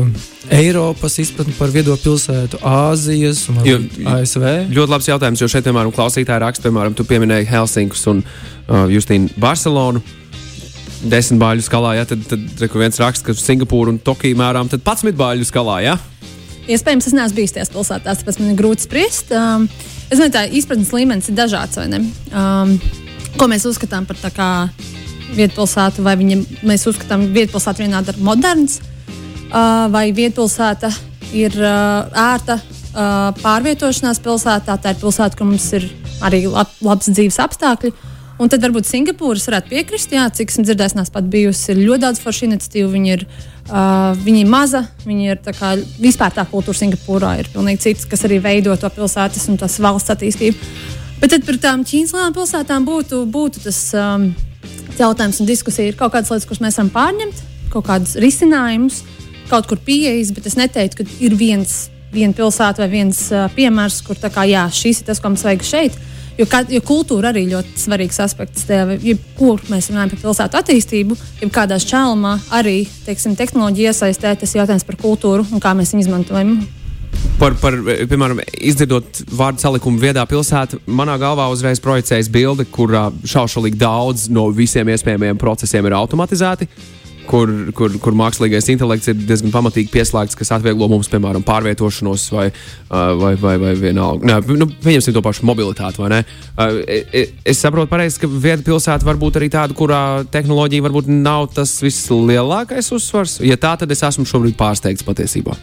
Eiropas 0.52 1.16
izpratni 1.22 1.54
par 1.56 1.72
viedo 1.72 1.96
pilsētu, 2.00 2.60
Āzijas 2.66 3.46
un 3.52 3.62
jo, 3.68 3.78
ASV? 4.10 4.46
Ļoti 4.74 4.94
labs 4.94 5.08
jautājums, 5.08 5.44
jo 5.44 5.50
šeit, 5.52 5.68
piemēram, 5.68 5.94
klausītāji 5.96 6.44
raksta, 6.44 6.68
piemēram, 6.68 6.96
tu 6.98 7.06
pieminēji 7.08 7.48
Helsinkus 7.52 8.04
un 8.12 8.24
uh, 8.24 8.88
Justīnu 8.92 9.32
Barcelonu. 9.40 10.04
Desmit 11.00 11.40
bāļu 11.40 11.64
skalā, 11.64 11.94
ja 11.96 12.06
tad, 12.08 12.26
tad, 12.28 12.42
tad 12.60 12.74
viens 12.76 13.00
raksta, 13.00 13.30
ka 13.30 13.36
Singapūra 13.38 13.94
un 13.94 14.00
Tokija 14.04 14.36
mērām 14.40 14.68
11 14.68 15.16
bāļu 15.20 15.48
skalā. 15.48 15.78
Ja? 15.86 15.96
Iespējams, 16.70 17.08
es 17.08 17.16
neesmu 17.16 17.40
bijis 17.40 17.56
tajās 17.56 17.72
pilsētās, 17.74 18.20
tāpēc 18.20 18.40
man 18.42 18.52
ir 18.52 18.58
grūti 18.60 18.84
spriest. 18.84 19.32
Um, 19.32 19.70
es 20.10 20.20
domāju, 20.20 20.34
ka 20.36 20.44
izpratnes 20.60 20.92
līmenis 20.94 21.32
ir 21.32 21.38
dažāds. 21.40 21.80
Um, 21.80 22.76
ko 23.40 23.48
mēs 23.50 23.66
uzskatām 23.70 24.10
par 24.10 24.20
kā, 24.36 24.50
vietpilsētu, 25.38 26.04
vai 26.04 26.18
viņa, 26.20 26.40
mēs 26.68 26.86
uzskatām, 26.90 27.28
ka 27.28 27.38
vietpilsēta 27.38 27.86
vienāda 27.86 28.14
ar 28.14 28.22
moderns, 28.26 28.80
uh, 28.82 29.88
vai 29.94 30.10
vietpilsēta 30.16 30.92
ir 31.38 31.56
uh, 31.62 32.12
ērta 32.12 32.60
uh, 32.60 33.32
pārvietošanās 33.40 34.22
pilsētā. 34.26 34.76
Tā 34.76 34.94
ir 34.94 35.02
pilsēta, 35.02 35.38
kur 35.40 35.50
mums 35.50 35.72
ir 35.80 35.88
arī 36.26 36.44
lab, 36.50 36.76
labs 36.84 37.12
dzīves 37.14 37.40
apstākļi. 37.46 37.94
Un 38.40 38.48
tad 38.48 38.64
varbūt 38.64 38.88
Singapūras 38.88 39.50
varētu 39.50 39.68
piekrist, 39.74 40.14
jā, 40.16 40.24
cik 40.32 40.54
esmu 40.54 40.64
dzirdējis, 40.64 40.94
nāc 40.96 41.10
pat 41.12 41.26
bijusi. 41.28 41.74
Ļoti 41.76 42.04
daudz 42.06 42.22
foršu 42.24 42.46
iniciatīvu. 42.48 42.92
Viņi 42.94 43.12
ir, 43.12 43.26
uh, 43.68 44.14
viņi 44.16 44.46
ir 44.46 44.52
maza, 44.52 44.86
viņi 45.04 45.34
ir 45.34 45.42
tā 45.44 45.52
kā 45.58 45.74
vispār 46.00 46.32
tā 46.38 46.46
kultūra 46.48 46.80
Singapūrā 46.80 47.34
ir 47.42 47.50
pilnīgi 47.52 47.84
cits, 47.84 48.08
kas 48.08 48.24
arī 48.30 48.38
veido 48.44 48.78
to 48.80 48.88
pilsētas 48.96 49.50
un 49.52 49.60
tās 49.60 49.76
valsts 49.84 50.14
attīstību. 50.16 50.70
Bet 51.20 51.34
tad 51.36 51.44
par 51.44 51.60
tām 51.60 51.84
Ķīnas 51.84 52.16
lielām 52.16 52.38
pilsētām 52.38 52.88
būtu, 52.88 53.26
būtu 53.28 53.66
tas 53.66 53.80
um, 54.00 54.30
jautājums 54.96 55.42
un 55.44 55.50
diskusija. 55.50 55.92
Ir 55.92 56.00
kaut 56.00 56.14
kādas 56.16 56.32
lietas, 56.32 56.48
kuras 56.48 56.64
mēs 56.64 56.80
varam 56.80 56.94
pārņemt, 56.96 57.42
kaut 57.74 57.90
kādus 57.90 58.16
risinājumus, 58.24 59.02
kaut 59.52 59.68
kur 59.68 59.84
pieejas, 59.84 60.32
bet 60.32 60.48
es 60.48 60.56
neteiktu, 60.56 61.04
ka 61.04 61.20
ir 61.20 61.36
viens, 61.36 61.90
viena 62.16 62.32
pilsēta 62.38 62.86
vai 62.86 62.88
viens 63.02 63.20
uh, 63.36 63.50
piemērs, 63.52 64.00
kur 64.08 64.16
tā 64.16 64.32
kā 64.32 64.48
jā, 64.48 64.64
šis 64.72 65.04
ir 65.04 65.12
tas, 65.12 65.20
ko 65.20 65.34
mums 65.34 65.44
vajag 65.44 65.68
šeit 65.68 66.00
Jo, 66.40 66.46
kā, 66.48 66.62
jo 66.72 66.80
kultūra 66.88 67.34
arī 67.34 67.44
ļoti 67.50 67.82
svarīgs 67.82 68.22
aspekts 68.24 68.64
kur 69.36 69.60
mēs 69.68 69.90
runājam 69.92 70.14
par 70.14 70.22
pilsētu 70.22 70.60
attīstību. 70.62 71.18
Ja 71.42 71.50
kādā 71.52 71.80
šķēlumā 71.84 72.36
arī 72.56 72.82
teiksim, 73.04 73.36
tehnoloģija 73.40 73.92
iesaistē, 73.92 74.36
tas 74.40 74.56
jautājums 74.56 74.88
par 74.88 75.00
kultūru 75.02 75.44
un 75.52 75.64
kā 75.64 75.76
mēs 75.76 75.92
viņu 75.92 76.08
izmantojam. 76.08 76.54
Par, 77.40 77.56
par, 77.60 77.76
piemēram, 78.08 78.40
izdzirdot 78.56 79.22
vārdu 79.36 79.64
salikumu 79.64 80.00
viedā 80.00 80.24
pilsētā, 80.30 80.80
manā 80.88 81.18
galvā 81.20 81.50
uzreiz 81.52 81.82
projicējas 81.84 82.32
bilde, 82.32 82.64
kur 82.72 82.94
šaušalīgi 83.28 83.80
daudz 83.80 84.30
no 84.32 84.48
visiem 84.56 84.92
iespējamajiem 84.96 85.40
procesiem 85.40 85.88
ir 85.88 85.98
automatizēti 86.00 86.70
kur, 87.30 87.52
kur, 87.78 87.96
kur 88.02 88.18
mākslīgais 88.18 88.70
intelekts 88.74 89.12
ir 89.12 89.18
diezgan 89.20 89.54
pamatīgi 89.54 89.92
pieslēgts, 89.94 90.38
kas 90.40 90.54
atvieglo 90.58 90.90
mums, 90.92 91.10
piemēram, 91.12 91.46
pārvietošanos 91.46 92.26
vai, 92.34 92.48
vai, 92.90 93.34
vai, 93.40 93.56
vai 93.62 93.74
vienalga. 93.80 94.28
Nē, 94.30 94.40
nu, 94.60 94.70
pieņemsim 94.86 95.16
to 95.16 95.24
pašu 95.26 95.46
mobilitāti, 95.50 96.02
vai 96.02 96.12
ne? 96.16 96.24
Es 97.48 97.62
saprotu 97.62 97.92
pareizi, 97.92 98.22
ka 98.24 98.32
vieta 98.32 98.66
pilsēta 98.66 99.08
var 99.08 99.20
būt 99.22 99.40
arī 99.40 99.52
tāda, 99.54 99.78
kurā 99.78 100.02
tehnoloģija 100.34 100.88
varbūt 100.88 101.12
nav 101.14 101.52
tas 101.56 101.78
vislielākais 101.86 102.92
uzsvars. 102.96 103.40
Ja 103.46 103.60
tā, 103.62 103.76
tad 103.80 103.94
es 103.94 104.04
esmu 104.06 104.28
šobrīd 104.30 104.58
pārsteigts 104.60 105.06
patiesībā. 105.08 105.58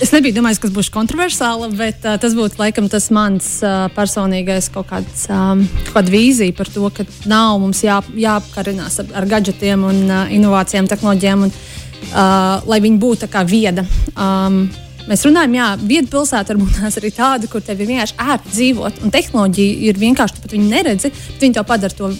Es 0.00 0.14
nebiju 0.14 0.32
domājis, 0.38 0.58
kas 0.62 0.70
būs 0.72 0.88
kontroversāla, 0.94 1.66
bet 1.76 2.06
uh, 2.08 2.14
tas 2.20 2.32
būtu 2.36 2.56
laikam 2.56 2.86
tas 2.88 3.10
mans 3.12 3.48
uh, 3.60 3.84
personīgais 3.92 4.70
kaut 4.72 4.88
kāds 4.88 5.26
um, 5.28 5.66
kāda 5.92 6.14
vīzija 6.14 6.56
par 6.56 6.70
to, 6.72 6.86
ka 6.96 7.04
nav 7.28 7.58
mums 7.60 7.82
jā, 7.84 7.98
jāapkarinās 8.16 8.96
ar, 9.02 9.10
ar 9.20 9.28
gadgetiem 9.28 9.84
un 9.84 9.98
uh, 10.08 10.22
inovācijām, 10.32 10.88
tehnoloģijām, 10.88 11.44
un, 11.44 11.52
uh, 11.52 12.64
lai 12.64 12.80
viņi 12.80 13.02
būtu 13.02 13.26
tā 13.26 13.34
kā 13.34 13.44
vieda. 13.44 13.84
Um, 14.16 14.64
Mēs 15.10 15.24
runājam, 15.24 15.54
jā, 15.56 15.66
viena 15.80 16.06
pilsēta 16.12 16.52
varbūt 16.52 16.76
tās 16.76 16.98
arī 17.00 17.08
tāda, 17.16 17.48
kur 17.50 17.62
tev 17.64 17.80
ir 17.80 17.88
vienkārši 17.88 18.14
ērti 18.20 18.52
dzīvot, 18.52 19.00
un 19.02 19.10
tehnoloģija 19.14 19.78
ir 19.88 19.98
vienkārši, 19.98 20.36
tu 20.36 20.44
pat 20.44 20.54
viņu 20.54 20.68
neredzi, 20.70 21.10
bet 21.10 21.46
viņi 21.46 21.56
to 21.56 21.64
padara 21.66 21.96
to 21.96 22.10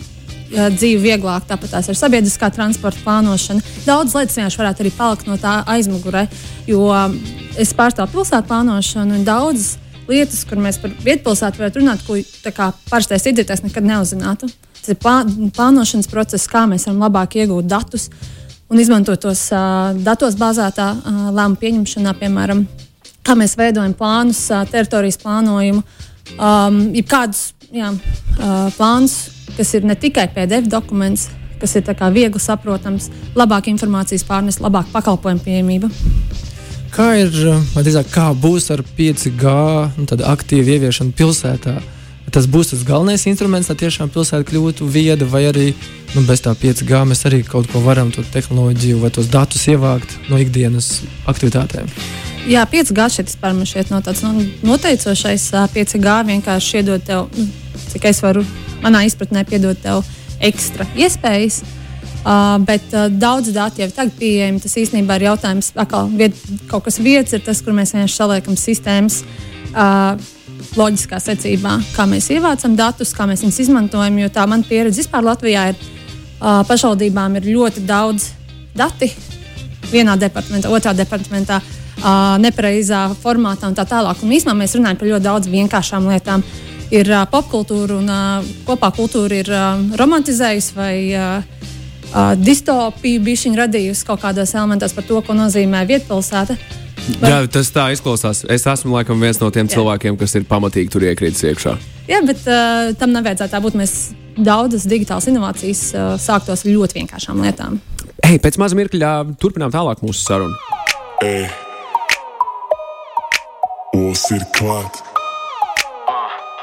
dzīvi 0.50 1.02
vieglāk, 1.04 1.46
tāpat 1.48 1.76
tās 1.76 1.90
ir 1.90 1.98
sabiedriskā 1.98 2.50
transporta 2.54 3.02
plānošana. 3.04 3.62
Daudz 3.86 4.16
lietas 4.18 4.38
vienkārši 4.38 4.62
varētu 4.62 4.84
arī 4.84 4.92
palikt 4.96 5.28
no 5.30 5.36
tā 5.40 5.60
aizmugurē, 5.70 6.24
jo 6.70 6.88
es 7.60 7.74
pārstāvu 7.76 8.16
pilsētu 8.16 8.50
plānošanu 8.50 9.20
un 9.20 9.28
daudzas 9.28 9.76
lietas, 10.10 10.42
kur 10.48 10.58
mēs 10.62 10.80
par 10.82 10.92
vietpilsētu 11.04 11.62
varētu 11.62 11.82
runāt, 11.82 12.02
ko 12.06 12.18
parastais 12.90 13.28
iedzīvotājs 13.30 13.64
nekad 13.68 13.86
neuzzinātu. 13.86 14.50
Tas 14.80 14.92
ir 14.94 14.98
plānošanas 14.98 16.10
process, 16.10 16.48
kā 16.50 16.64
mēs 16.66 16.88
varam 16.88 17.02
labāk 17.04 17.36
iegūt 17.42 17.68
datus 17.70 18.08
un 18.70 18.78
izmantot 18.80 19.20
tos 19.20 19.48
uh, 19.52 19.90
datos 20.06 20.38
bāzētā 20.38 20.86
uh, 20.94 21.24
lēmumu 21.34 21.58
pieņemšanā, 21.60 22.14
piemēram, 22.20 22.62
kā 23.26 23.34
mēs 23.38 23.56
veidojam 23.58 23.94
plānus, 23.98 24.44
uh, 24.54 24.62
teritorijas 24.70 25.18
plānojumu, 25.22 25.82
um, 26.36 26.80
jebkādus 26.94 27.50
jā, 27.74 27.90
uh, 27.90 28.70
plānus, 28.78 29.18
kas 29.60 29.74
ir 29.76 29.84
ne 29.84 29.92
tikai 29.94 30.24
PDF 30.32 30.70
dokuments, 30.72 31.28
kas 31.60 31.76
ir 31.76 31.84
viegli 32.14 32.40
saprotams, 32.40 33.10
labāka 33.36 33.68
informācijas 33.68 34.24
pārnes, 34.24 34.56
labāka 34.56 34.88
pakalpojumu 34.94 35.44
pieejamība. 35.44 35.90
Kā 36.90 37.12
ir, 37.20 37.28
vai 37.74 37.84
drīzāk, 37.84 38.08
kā 38.10 38.30
būs 38.32 38.70
ar 38.72 38.80
5G 38.96 39.52
nu, 40.00 40.06
aktīvu 40.32 40.76
ieviešanu 40.76 41.12
pilsētā? 41.12 41.76
Tas 42.30 42.46
būs 42.46 42.70
tas 42.70 42.86
galvenais 42.86 43.26
instruments, 43.26 43.68
lai 43.68 43.76
tiešām 43.76 44.08
pilsēta 44.14 44.46
kļūtu 44.48 44.86
vieda, 44.86 45.26
vai 45.26 45.44
arī 45.50 45.66
nu, 46.14 46.22
bez 46.24 46.40
tā 46.40 46.54
5G 46.56 47.04
mēs 47.10 47.26
arī 47.28 47.42
kaut 47.44 47.68
ko 47.72 47.82
varam, 47.84 48.14
to 48.14 48.22
tehnoloģiju 48.22 49.02
vai 49.02 49.10
tos 49.12 49.28
datus 49.28 49.66
ievākt 49.68 50.16
no 50.30 50.38
ikdienas 50.40 51.02
aktivitātēm. 51.30 51.90
Jā, 52.48 52.64
5G 52.70 53.10
šeit 53.12 53.28
vispār 53.28 53.52
man 53.58 53.68
šķiet 53.68 53.92
no 53.92 54.00
tāds 54.06 54.24
nu, 54.24 54.46
noteicošais. 54.64 55.50
5G 55.74 56.18
vienkārši 56.32 56.80
iedod 56.80 57.04
tev, 57.04 57.28
nu, 57.36 57.48
cik 57.90 58.08
es 58.14 58.22
varu 58.24 58.46
manā 58.84 59.04
izpratnē 59.08 59.44
piedod 59.48 59.78
tev 59.82 60.04
ekstra 60.40 60.88
iespējas. 60.98 61.62
Uh, 62.20 62.58
bet 62.68 62.84
uh, 62.92 63.06
daudz 63.08 63.48
datu 63.54 63.80
jau 63.80 63.88
tagad 63.96 64.12
pieejami. 64.18 64.60
Tas 64.60 64.76
īstenībā 64.76 65.16
ir 65.16 65.30
jautājums, 65.30 65.70
kā 65.72 66.02
viet, 66.12 66.36
kaut 66.68 66.84
kas 66.84 67.00
vietas 67.00 67.32
ir 67.32 67.40
tas, 67.46 67.62
kur 67.64 67.72
mēs 67.76 67.94
vienkārši 67.96 68.18
saliekam 68.18 68.58
sistēmas. 68.60 69.22
Uh, 69.72 70.20
Loģiskā 70.76 71.16
secībā, 71.24 71.78
kā 71.96 72.04
mēs 72.06 72.28
ievācam 72.34 72.74
datus, 72.76 73.14
kā 73.16 73.24
mēs 73.26 73.40
viņus 73.40 73.62
izmantojam. 73.64 74.18
Jo 74.20 74.28
tā 74.30 74.44
mana 74.46 74.66
pieredze 74.68 75.00
vispār 75.00 75.24
Latvijā 75.24 75.70
ir, 75.72 75.80
uh, 75.80 76.60
pašvaldībām 76.68 77.40
ir 77.40 77.48
ļoti 77.56 77.86
daudz 77.88 78.28
dati 78.76 79.08
vienā 79.88 80.18
departamentā, 80.20 80.68
otrā 80.68 80.92
departamentā, 80.94 81.62
uh, 81.64 82.36
nepareizā 82.44 83.06
formātā 83.24 83.72
un 83.72 83.80
tā 83.80 83.88
tālāk. 83.88 84.20
Un 84.20 84.36
īstenībā 84.36 84.60
mēs 84.60 84.76
runājam 84.76 85.00
par 85.00 85.14
ļoti 85.14 85.30
daudz 85.30 85.54
vienkāršām 85.56 86.12
lietām. 86.12 86.44
Uh, 86.44 86.69
ir 86.94 87.10
uh, 87.10 87.24
popkultūra 87.30 87.98
un 88.00 88.10
uh, 88.10 88.52
kopā 88.66 88.90
kultūra 88.96 89.40
ir 89.40 89.50
uh, 89.54 89.80
romantizējusi 89.98 90.76
vai 90.76 90.94
uh, 91.14 91.42
uh, 92.10 92.32
distopiju 92.38 93.22
bišķiņu 93.26 93.60
radījusi 93.62 94.06
kaut 94.08 94.22
kādos 94.24 94.54
elementos 94.56 94.94
par 94.96 95.06
to, 95.08 95.20
ko 95.24 95.36
nozīmē 95.38 95.84
vietpilsēta. 95.88 96.58
Bet... 97.20 97.26
Jā, 97.26 97.38
tas 97.50 97.70
tā 97.74 97.88
izklausās. 97.94 98.44
Es 98.52 98.66
esmu 98.68 98.92
laikam 98.98 99.22
viens 99.22 99.40
no 99.40 99.48
tiem 99.54 99.66
Jā. 99.66 99.78
cilvēkiem, 99.78 100.18
kas 100.20 100.36
ir 100.36 100.44
pamatīgi 100.50 100.92
tur 100.92 101.06
iekrītis 101.08 101.46
iekšā. 101.48 101.74
Jā, 102.10 102.20
bet 102.26 102.44
uh, 102.46 102.90
tam 103.00 103.14
nevajadzētu 103.16 103.54
tā 103.54 103.62
būt. 103.64 103.78
Mēs 103.80 103.94
daudzas 104.36 104.86
digitālas 104.90 105.28
inovācijas 105.30 105.84
uh, 105.94 106.12
sāktos 106.20 106.66
ar 106.66 106.72
ļoti 106.74 107.00
vienkāršām 107.00 107.42
lietām. 107.44 107.80
Ei, 108.26 108.38
pēc 108.42 108.60
maza 108.60 108.78
mirkļa 108.78 109.14
turpinām 109.40 109.72
tālāk 109.74 110.04
mūsu 110.04 110.22
sarunu. 110.26 110.56
Ei. 111.24 111.46
Ols 113.96 114.28
ir 114.34 114.44
klāts. 114.54 115.09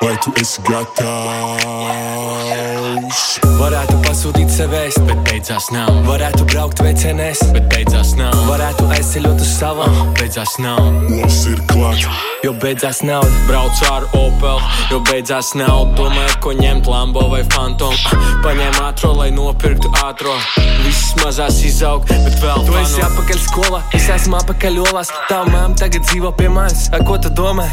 Vai 0.01 0.17
tu 0.21 0.29
esi 0.37 0.61
gatavs? 0.61 0.97
Varētu 3.57 3.95
pasūtīt 4.05 4.51
sev 4.53 4.73
ēst, 4.77 4.99
bet 5.07 5.17
beidzās 5.25 5.71
nav. 5.73 5.89
Varētu 6.05 6.45
braukt 6.51 6.77
VCNS, 6.85 7.47
bet 7.55 7.65
beidzās 7.71 8.11
nav. 8.19 8.35
Varētu 8.45 8.85
aizceļot 8.93 9.41
uz 9.41 9.51
savam, 9.57 9.97
beidzās 10.19 10.53
nav. 10.61 10.77
Mums 11.09 11.39
ir 11.49 11.57
klāts. 11.71 12.05
Jo 12.45 12.53
beidzās 12.61 13.01
nauda, 13.01 13.33
braucu 13.49 13.89
ar 13.89 14.05
Opel, 14.13 14.61
jo 14.91 15.01
beidzās 15.09 15.49
nauda. 15.57 15.97
Domāju, 15.97 16.35
ko 16.45 16.53
ņemt 16.61 16.85
Lambo 16.93 17.25
vai 17.33 17.41
Phantom. 17.49 17.95
Paņēmu 18.45 18.79
ātro, 18.85 19.11
lai 19.17 19.31
nopirktu 19.33 19.89
ātro. 20.05 20.37
Viss 20.85 21.17
mazās 21.23 21.57
izaug, 21.65 22.05
bet 22.05 22.37
vēl. 22.43 22.59
Tu 22.69 22.77
esi 22.83 23.01
apakaļ 23.01 23.39
skolā, 23.49 23.81
es 23.97 24.05
esmu 24.13 24.37
apakaļ 24.43 24.73
olās. 24.85 25.09
Tā 25.31 25.41
māma 25.49 25.73
tagad 25.79 26.05
dzīvo 26.05 26.29
pie 26.37 26.53
manis. 26.53 26.85
Ar 26.93 27.01
ko 27.07 27.17
tu 27.17 27.33
domā? 27.33 27.67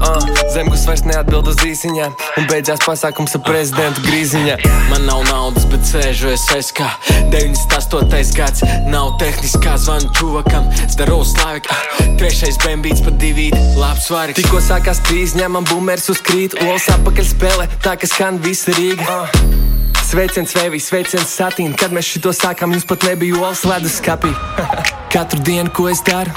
Uh, 0.00 0.16
Zemgus 0.48 0.86
vairs 0.88 1.02
neatbild 1.04 1.50
uz 1.50 1.58
īsiņām, 1.60 2.14
un 2.40 2.46
beidzās 2.48 2.80
pasākums 2.80 3.34
ar 3.36 3.42
prezidentu 3.44 4.00
grīziņā. 4.06 4.54
Man 4.88 5.04
nav 5.04 5.26
naudas, 5.28 5.66
bet 5.68 5.84
sēžu 5.84 6.30
es 6.32 6.46
SK. 6.48 6.86
98. 7.28 8.32
gads, 8.38 8.64
nav 8.88 9.12
tehniskā 9.20 9.74
zvanu 9.82 10.08
čuvakam, 10.16 10.70
staros 10.88 11.34
slavik. 11.34 11.68
Uh, 11.68 12.14
trešais 12.20 12.56
bambīts 12.64 13.04
pa 13.04 13.12
divīti, 13.20 13.60
labs 13.76 14.08
svarīgs. 14.08 14.40
Tikko 14.40 14.62
sākās 14.64 15.02
krīze, 15.04 15.36
ņemam 15.36 15.68
bumeris 15.68 16.08
uz 16.14 16.24
krīt, 16.24 16.56
olas 16.64 16.88
apakaļ 16.96 17.28
spēlē, 17.34 17.68
tā 17.84 17.98
kas 18.00 18.16
skan 18.16 18.40
visa 18.40 18.72
Rīga. 18.78 19.04
Uh. 19.04 19.68
Sveiciens, 20.10 20.56
Vēvijas, 20.56 20.88
sveiciens, 20.88 21.36
Satīna. 21.36 21.76
Kad 21.78 21.92
mēs 21.94 22.08
šito 22.08 22.32
sākām, 22.34 22.72
jums 22.74 22.88
pat 22.88 23.04
nebija 23.06 23.36
olas 23.36 23.66
ledus 23.68 24.00
skapī. 24.00 24.32
Katru 25.12 25.44
dienu, 25.44 25.68
ko 25.76 25.86
es 25.92 26.00
daru? 26.08 26.32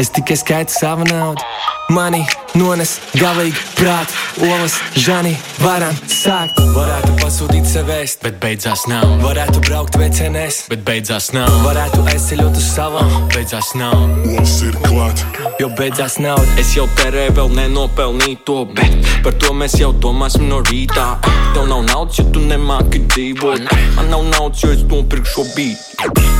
Es 0.00 0.14
tikai 0.14 0.38
skaitu 0.38 0.78
savu 0.78 1.04
naudu. 1.10 1.44
Mani 1.92 2.22
nones 2.58 2.96
galīgi 3.18 3.58
prāt, 3.78 4.12
olas, 4.42 4.76
žani, 4.98 5.34
varam 5.62 5.94
sākt. 6.10 6.60
Varētu 6.74 7.14
pasūtīt 7.20 7.66
sev 7.68 7.90
ēst, 7.94 8.22
bet 8.24 8.38
beidzās 8.42 8.86
nav. 8.90 9.06
Varētu 9.22 9.62
braukt 9.66 9.98
VCNS, 9.98 10.68
bet 10.72 10.84
beidzās 10.86 11.30
nav. 11.36 11.50
Varētu 11.66 12.04
aizceļot 12.12 12.58
uz 12.58 12.68
salam, 12.74 13.12
beidzās 13.34 13.72
nav. 13.78 13.96
Mums 14.24 14.56
ir 14.66 14.78
klāt, 14.86 15.24
jo 15.62 15.70
beidzās 15.78 16.18
nauda. 16.22 16.46
Es 16.60 16.74
jau 16.76 16.86
terēju 17.00 17.36
vēl 17.38 17.54
nenopelnīju 17.58 18.42
to, 18.46 18.60
bet 18.74 19.12
par 19.26 19.38
to 19.42 19.54
mēs 19.56 19.78
jau 19.80 19.92
domāsim 20.04 20.48
no 20.50 20.62
rītā. 20.70 21.08
Tev 21.54 21.68
nav 21.70 21.84
naudas, 21.86 22.18
ja 22.20 22.26
tu 22.34 22.42
nemāki 22.42 23.04
dzīvot. 23.08 23.68
Man 23.98 24.10
nav 24.12 24.26
naudas, 24.32 24.62
jo 24.64 24.74
es 24.74 24.86
nopirkšu 24.90 25.34
šo 25.34 25.48
bītu. 25.56 25.94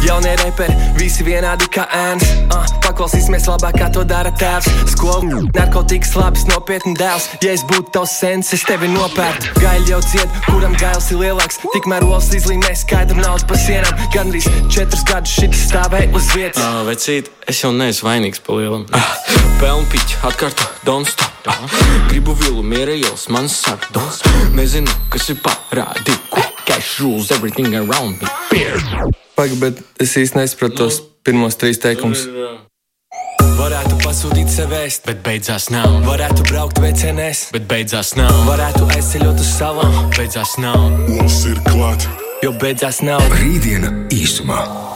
Jaunie 0.05 0.35
reperi, 0.37 0.75
visi 0.99 1.25
vienādi 1.25 1.67
kā 1.73 1.87
ēns. 1.97 2.27
Uh, 2.53 2.67
paklausīsimies 2.85 3.47
labāk, 3.49 3.79
kā 3.81 3.89
to 3.95 4.03
dara 4.05 4.33
tēvs. 4.37 4.69
Skola, 4.93 5.41
narkotikas, 6.05 6.15
labs, 6.17 6.45
nopietni 6.49 6.95
dēls. 6.97 7.29
Ja 7.43 7.53
es 7.53 7.63
būtu 7.65 7.93
tavs 7.93 8.19
sens, 8.19 8.53
es 8.53 8.65
tevi 8.65 8.89
nopērtu. 8.89 9.53
Gaļa 9.61 9.89
jau 9.89 10.01
ciet, 10.03 10.29
kuram 10.47 10.75
gails 10.77 11.11
ir 11.11 11.19
lielāks. 11.19 11.59
Tikmēr 11.73 12.05
olas 12.05 12.33
izlīmē 12.35 12.75
skaidru 12.77 13.17
naudu 13.21 13.47
pa 13.49 13.57
sienām. 13.57 13.95
Gan 14.13 14.31
arī 14.31 14.43
četrus 14.71 15.05
gadus 15.05 15.35
šis 15.35 15.69
stāvēja 15.69 16.11
uz 16.15 16.29
vietas. 16.35 16.63
Uh, 16.63 16.85
vecīt, 16.89 17.31
es 17.49 17.63
jau 17.63 17.73
neesmu 17.73 18.09
vainīgs 18.09 18.43
pa 18.45 18.57
lielam. 18.59 18.87
Uh, 18.93 19.15
Pelnpiķi, 19.61 20.21
atkārto, 20.27 20.67
don't 20.85 21.09
stop. 21.09 21.33
Uh, 21.47 21.79
gribu 22.11 22.35
vilu, 22.43 22.63
miera 22.63 22.95
ielas, 22.95 23.29
man 23.33 23.49
saka, 23.49 23.89
don't 23.95 24.13
stop. 24.13 24.53
Nezinu, 24.55 24.91
kas 25.13 25.31
ir 25.33 25.41
parādīgs. 25.45 26.53
Cash 26.65 27.01
rules 27.01 27.31
everything 27.31 27.75
around 27.77 28.23
me. 28.23 28.29
Pagaid, 29.37 29.59
bet 29.61 29.83
es 30.01 30.15
īsti 30.17 30.41
nesapratu 30.41 30.79
tos 30.85 31.03
pirmos 31.27 31.59
trīs 31.61 31.81
teikumus. 31.83 32.25
Varētu 33.59 33.99
pasūtīt 34.15 34.51
sev 34.53 34.71
ēst, 34.79 35.09
bet 35.09 35.25
beidzās 35.27 35.65
nav. 35.75 35.97
Varētu 36.07 36.45
braukt 36.47 36.79
VCNS, 36.79 37.49
bet 37.57 37.67
beidzās 37.67 38.13
nav. 38.15 38.31
Varētu 38.47 38.87
aizceļot 38.95 39.43
uz 39.43 39.51
salām, 39.57 39.99
beidzās 40.15 40.55
nav. 40.63 40.87
Mums 41.09 41.43
ir 41.51 41.59
klāt, 41.67 42.07
jo 42.47 42.55
beidzās 42.63 43.03
nav. 43.03 43.27
Rītdiena 43.43 43.91
īsumā. 44.15 44.94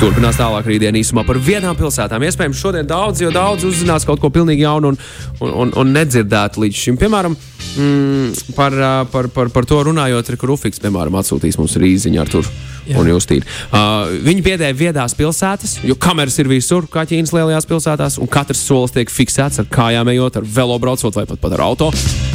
Turpinās 0.00 0.38
tālāk 0.38 0.66
rītdienas 0.66 1.04
īsumā 1.04 1.22
par 1.26 1.38
vietām 1.42 1.76
pilsētām. 1.78 2.22
Iespējams, 2.26 2.58
šodien 2.58 2.88
daudz, 2.88 3.20
jo 3.22 3.30
daudz 3.34 3.66
uzzinās 3.68 4.06
kaut 4.08 4.20
ko 4.22 4.30
pilnīgi 4.34 4.64
jaunu 4.64 4.92
un, 4.92 4.98
un, 5.40 5.52
un, 5.64 5.72
un 5.82 5.92
nedzirdētu 5.94 6.62
līdz 6.62 6.80
šim. 6.80 6.98
Piemēram, 7.00 7.36
mm, 7.36 8.54
par, 8.56 8.76
par, 9.12 9.28
par, 9.34 9.52
par 9.54 9.68
to 9.68 9.78
runājot, 9.88 10.32
ir 10.32 10.46
Rufiks, 10.50 10.80
piemēram, 10.82 11.18
atsūtīs 11.20 11.58
mums 11.60 11.76
rīziņu 11.82 12.22
ar 12.22 12.32
tur. 12.32 12.48
Jā. 12.82 12.98
Un 12.98 13.06
justīri. 13.12 13.46
Uh, 13.70 14.10
viņi 14.26 14.42
piedēja 14.42 14.74
viedās 14.74 15.14
pilsētas, 15.14 15.76
jo 15.86 15.94
kameras 16.02 16.40
ir 16.42 16.50
visur, 16.50 16.88
kā 16.90 17.04
Ķīnas 17.06 17.30
lielajās 17.36 17.68
pilsētās, 17.70 18.18
un 18.18 18.30
katrs 18.30 18.64
solis 18.66 18.94
tiek 18.96 19.12
fiksēts 19.12 19.62
ar 19.62 19.70
kājām, 19.70 20.10
ejot, 20.10 20.40
ar 20.40 20.48
velobraucot 20.58 21.14
vai 21.20 21.28
pat, 21.30 21.38
pat 21.44 21.54
ar 21.54 21.62
auto. 21.68 21.92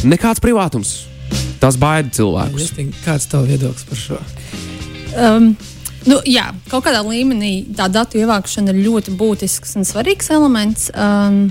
Nekāds 0.08 0.44
privātums. 0.44 1.02
Tas 1.60 1.76
baida 1.80 2.14
cilvēkus. 2.16 2.72
Kāds 3.04 3.28
ir 3.28 3.34
tavs 3.34 3.50
viedoklis 3.52 3.90
par 3.90 4.00
šo? 4.00 4.22
Um, 5.18 5.52
Nu, 6.08 6.22
jā, 6.24 6.46
kaut 6.72 6.86
kādā 6.86 7.02
līmenī 7.04 7.66
tā 7.76 7.90
datu 7.92 8.20
ievākšana 8.22 8.72
ir 8.72 8.86
ļoti 8.86 9.16
būtisks 9.20 9.76
un 9.80 9.88
svarīgs 9.88 10.32
elements. 10.32 10.88
Um, 10.96 11.50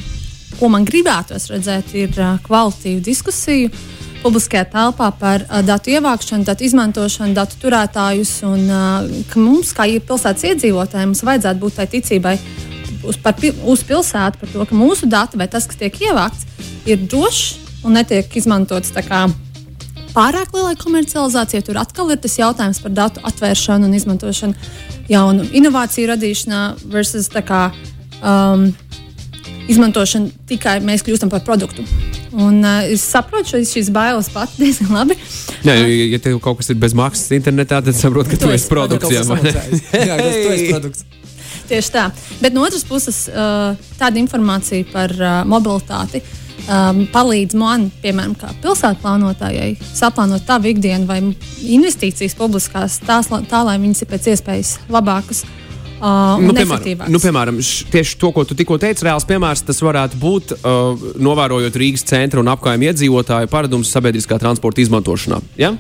ko 0.57 0.71
man 0.73 0.87
gribētos 0.89 1.51
redzēt, 1.53 1.93
ir 1.93 2.17
uh, 2.17 2.39
kvalitīva 2.47 3.03
diskusija 3.05 3.69
publiskajā 4.23 4.65
telpā 4.73 5.11
par 5.21 5.45
uh, 5.45 5.61
datu 5.67 5.93
ievākšanu, 5.93 6.49
datu 6.49 6.65
izmantošanu, 6.65 7.37
datu 7.37 7.61
turētājus. 7.61 8.39
Un, 8.49 8.65
uh, 8.71 9.27
ka 9.29 9.43
mums, 9.43 9.75
kā 9.77 9.91
pilsētas 10.09 10.49
iedzīvotājiem, 10.53 11.13
vajadzētu 11.29 11.63
būt 11.63 11.77
tai 11.77 11.89
ticībai 11.93 12.37
uz, 13.05 13.21
par, 13.21 13.37
uz 13.45 13.85
pilsētu 13.85 14.41
par 14.41 14.55
to, 14.55 14.65
ka 14.65 14.79
mūsu 14.79 15.11
dati 15.11 15.37
vai 15.37 15.51
tas, 15.53 15.69
kas 15.69 15.85
tiek 15.85 16.01
ievākts, 16.09 16.49
ir 16.89 17.05
drošs 17.05 17.85
un 17.85 17.99
netiek 18.01 18.41
izmantots 18.41 18.95
tā 18.95 19.05
kā 19.05 19.27
pārāk 20.17 20.55
lielai 20.57 20.77
komercializācijai. 20.81 21.65
Tur 21.67 21.81
atkal 21.81 22.13
ir 22.15 22.21
tas 22.23 22.39
jautājums 22.39 22.81
par 22.83 22.95
datu 22.97 23.23
atvēršanu 23.27 23.89
un 23.89 23.97
izmantošanu 23.97 24.55
jaunu 25.13 25.47
inovāciju 25.57 26.11
radīšanā 26.13 26.63
versus 26.93 27.29
kā, 27.47 27.69
um, 28.23 28.69
izmantošanu 29.71 30.33
tikai 30.49 30.79
mēs 30.85 31.05
kļūstam 31.07 31.33
par 31.33 31.45
produktu. 31.47 31.85
Un, 32.37 32.61
uh, 32.63 32.87
es 32.93 33.05
saprotu 33.05 33.55
šo, 33.55 33.61
šīs 33.69 33.91
bailes 33.95 34.31
pati 34.33 34.59
diezgan 34.65 34.95
labi. 34.97 35.19
Jā, 35.67 35.75
ja, 35.75 35.85
ja 36.15 36.23
tev 36.23 36.41
kaut 36.45 36.63
kas 36.63 36.73
ir 36.73 36.81
bez 36.81 36.97
maksas 36.97 37.37
internetā, 37.37 37.83
tad 37.85 37.99
saproti, 37.99 38.35
ka 38.35 38.41
tu, 38.41 38.49
tu 38.49 38.57
esi 38.57 38.73
produkts. 38.73 39.13
Jā, 39.13 39.23
jā 39.27 40.19
tas 40.23 40.41
tu 40.41 40.57
esi 40.57 40.73
produkts. 40.73 41.07
Tieši 41.67 41.91
tā. 41.91 42.09
Bet 42.39 42.55
no 42.55 42.63
otras 42.63 42.85
puses, 42.87 43.25
uh, 43.27 43.75
tāda 43.99 44.21
informācija 44.21 44.87
par 44.93 45.11
uh, 45.19 45.41
mobilitāti 45.51 46.21
uh, 46.23 46.46
um, 46.71 47.03
palīdz 47.13 47.57
man, 47.59 47.89
piemēram, 48.03 48.35
kā 48.39 48.53
pilsētu 48.63 49.03
plānotājai, 49.03 49.75
saplānot 49.97 50.47
tavu 50.49 50.73
ikdienu 50.73 51.09
vai 51.09 51.21
investīcijas 51.77 52.37
publiskās, 52.39 53.01
tās, 53.07 53.31
tā 53.51 53.63
lai 53.67 53.79
viņas 53.83 54.05
ir 54.05 54.11
pēc 54.11 54.29
iespējas 54.35 54.77
labākas. 54.93 55.45
Uh, 55.97 56.37
nu, 56.45 56.53
piemēram, 56.53 57.07
nu, 57.09 57.21
piemēram 57.23 57.61
š, 57.63 57.87
tieši 57.89 58.19
to, 58.21 58.29
ko 58.37 58.45
tu 58.45 58.57
tikko 58.59 58.77
teici, 58.81 59.07
reāls 59.07 59.25
piemērs, 59.25 59.65
tas 59.65 59.81
varētu 59.81 60.19
būt, 60.21 60.53
uh, 60.59 61.07
novērojot 61.25 61.79
Rīgas 61.81 62.05
centra 62.05 62.43
un 62.43 62.51
apgājumu 62.53 62.91
iedzīvotāju 62.91 63.49
paradumus 63.49 63.95
sabiedriskā 63.97 64.37
transporta 64.43 64.85
izmantošanā. 64.85 65.41
Ja? 65.57 65.73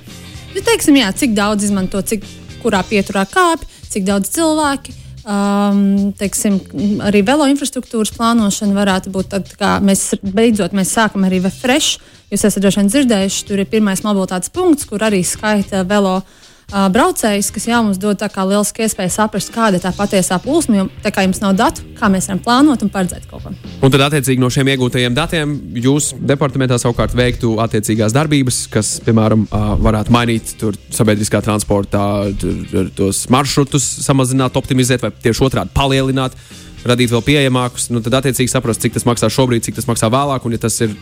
Nu, 0.54 0.62
teiksim, 0.64 0.96
jā, 1.02 1.12
cik 1.12 1.36
daudz 1.36 1.68
izmanto, 1.68 2.00
cik 2.00 2.24
kurā 2.62 2.80
pieturā 2.88 3.26
kāpj, 3.28 3.68
cik 3.92 4.08
daudz 4.08 4.32
cilvēku 4.32 4.96
Um, 5.26 6.12
teiksim, 6.14 6.60
arī 7.02 7.24
velo 7.26 7.48
infrastruktūras 7.50 8.12
plānošana 8.14 8.76
varētu 8.76 9.10
būt 9.10 9.32
tāda, 9.32 9.56
kā 9.58 9.70
mēs 9.82 10.12
beidzot 10.22 10.76
mēs 10.76 10.92
sākam 10.94 11.26
arī 11.26 11.40
Fresh. 11.50 11.98
Jūs 12.30 12.44
esat 12.46 12.62
droši 12.62 12.78
vien 12.78 12.90
dzirdējuši, 12.92 13.46
tur 13.48 13.58
ir 13.58 13.70
pirmais 13.70 14.04
mobilitātes 14.06 14.52
punkts, 14.54 14.86
kur 14.86 15.02
arī 15.02 15.24
skaita 15.26 15.82
velo 15.86 16.20
uh, 16.20 16.45
uh, 16.72 16.86
braucējs, 16.92 17.50
kas 17.54 17.66
jau 17.68 17.82
mums 17.86 18.00
dod 18.00 18.20
lielisku 18.20 18.82
iespēju 18.84 19.12
saprast, 19.12 19.52
kāda 19.54 19.78
ir 19.78 19.84
tā 19.84 19.92
patiesā 19.94 20.38
plūsma. 20.42 20.76
Jo 20.80 20.86
tā 21.04 21.12
kā 21.14 21.24
jums 21.26 21.40
nav 21.42 21.56
datu, 21.58 21.84
kā 21.98 22.10
mēs 22.12 22.28
varam 22.30 22.42
plānot 22.42 22.82
un 22.82 22.92
paredzēt 22.92 23.26
kaut 23.30 23.46
ko. 23.46 23.54
Un 23.80 23.92
tad, 23.92 24.02
attiecīgi, 24.08 24.40
no 24.42 24.50
šiem 24.52 24.70
iegūtajiem 24.74 25.16
datiem 25.16 25.56
jūs 25.84 26.12
departamentā 26.18 26.78
savukārt 26.82 27.16
veiktu 27.16 27.56
attiecīgās 27.62 28.14
darbības, 28.16 28.62
kas, 28.72 28.96
piemēram, 29.06 29.46
uh, 29.50 29.74
varētu 29.82 30.14
mainīt 30.14 30.56
tur, 30.60 30.78
sabiedriskā 30.94 31.42
transportā 31.46 32.06
tur, 32.40 32.90
tos 32.96 33.26
maršrutus, 33.32 33.86
samazināt, 34.06 34.58
optimizēt 34.58 35.04
vai 35.06 35.12
tieši 35.14 35.46
otrādi 35.48 35.74
palielināt. 35.76 36.38
radīt 36.86 37.10
vēl 37.10 37.22
pieejamākus, 37.26 37.88
nu, 37.90 37.98
tad 38.04 38.14
attiecīgi 38.20 38.52
saprast, 38.52 38.84
cik 38.84 38.94
tas 38.94 39.06
maksā 39.08 39.30
šobrīd, 39.32 39.64
cik 39.66 39.74
tas 39.80 39.88
maksā 39.88 40.06
vēlāk, 40.12 40.44
un 40.46 40.54
ja 40.54 40.60
tas 40.62 40.76
ir 40.84 40.92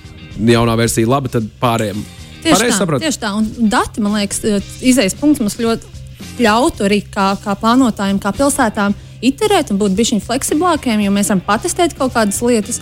jaunā 0.40 0.76
versija 0.80 1.10
labi, 1.10 1.32
tad 1.34 1.48
pārējiem. 1.60 2.04
Tieši 2.44 2.52
Pareizi 2.52 2.74
tā, 2.74 2.80
sapratu? 2.82 3.04
tieši 3.06 3.20
tā. 3.22 3.32
Un 3.38 3.70
dati, 3.72 4.04
man 4.04 4.18
liekas, 4.18 4.42
izējas 4.84 5.16
punkts 5.16 5.40
mums 5.40 5.56
ļoti 5.60 5.94
ļautu 6.44 6.84
arī 6.86 7.00
kā, 7.08 7.32
kā 7.40 7.56
plānotājiem, 7.58 8.20
kā 8.22 8.34
pilsētām 8.36 8.94
iterēt 9.24 9.72
un 9.72 9.80
būt 9.80 9.96
bišķiņ 9.96 10.22
fleksiblākiem, 10.26 11.02
jo 11.06 11.14
mēs 11.14 11.32
varam 11.32 11.42
patestēt 11.46 11.96
kaut 11.98 12.14
kādas 12.16 12.42
lietas. 12.44 12.80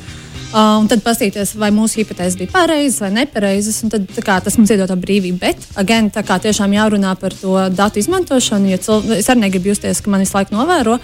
Uh, 0.52 0.83
un 0.83 0.88
tad 0.90 1.00
paskatīties, 1.00 1.54
vai 1.57 1.71
mūsu 1.73 2.02
hipotēzes 2.02 2.37
bija 2.37 2.52
pareizas 2.52 3.00
vai 3.00 3.09
nepareizas. 3.14 3.78
Tad, 3.88 4.04
kā, 4.21 4.37
tas 4.45 4.59
mums 4.59 4.73
iedod 4.75 4.90
brīvību. 5.00 5.38
Bet, 5.40 5.64
again, 5.81 6.11
tā 6.12 6.21
kā 6.28 6.37
tiešām 6.45 6.75
jārunā 6.76 7.14
par 7.21 7.33
to 7.33 7.57
datu 7.73 8.02
izmantošanu, 8.02 8.69
jo 8.75 8.81
cil... 8.85 9.14
es 9.16 9.31
arī 9.33 9.47
negribu 9.47 9.73
justies, 9.73 10.02
ka 10.04 10.12
man 10.12 10.21
visu 10.26 10.37
laiku 10.37 10.52
novēro. 10.59 10.99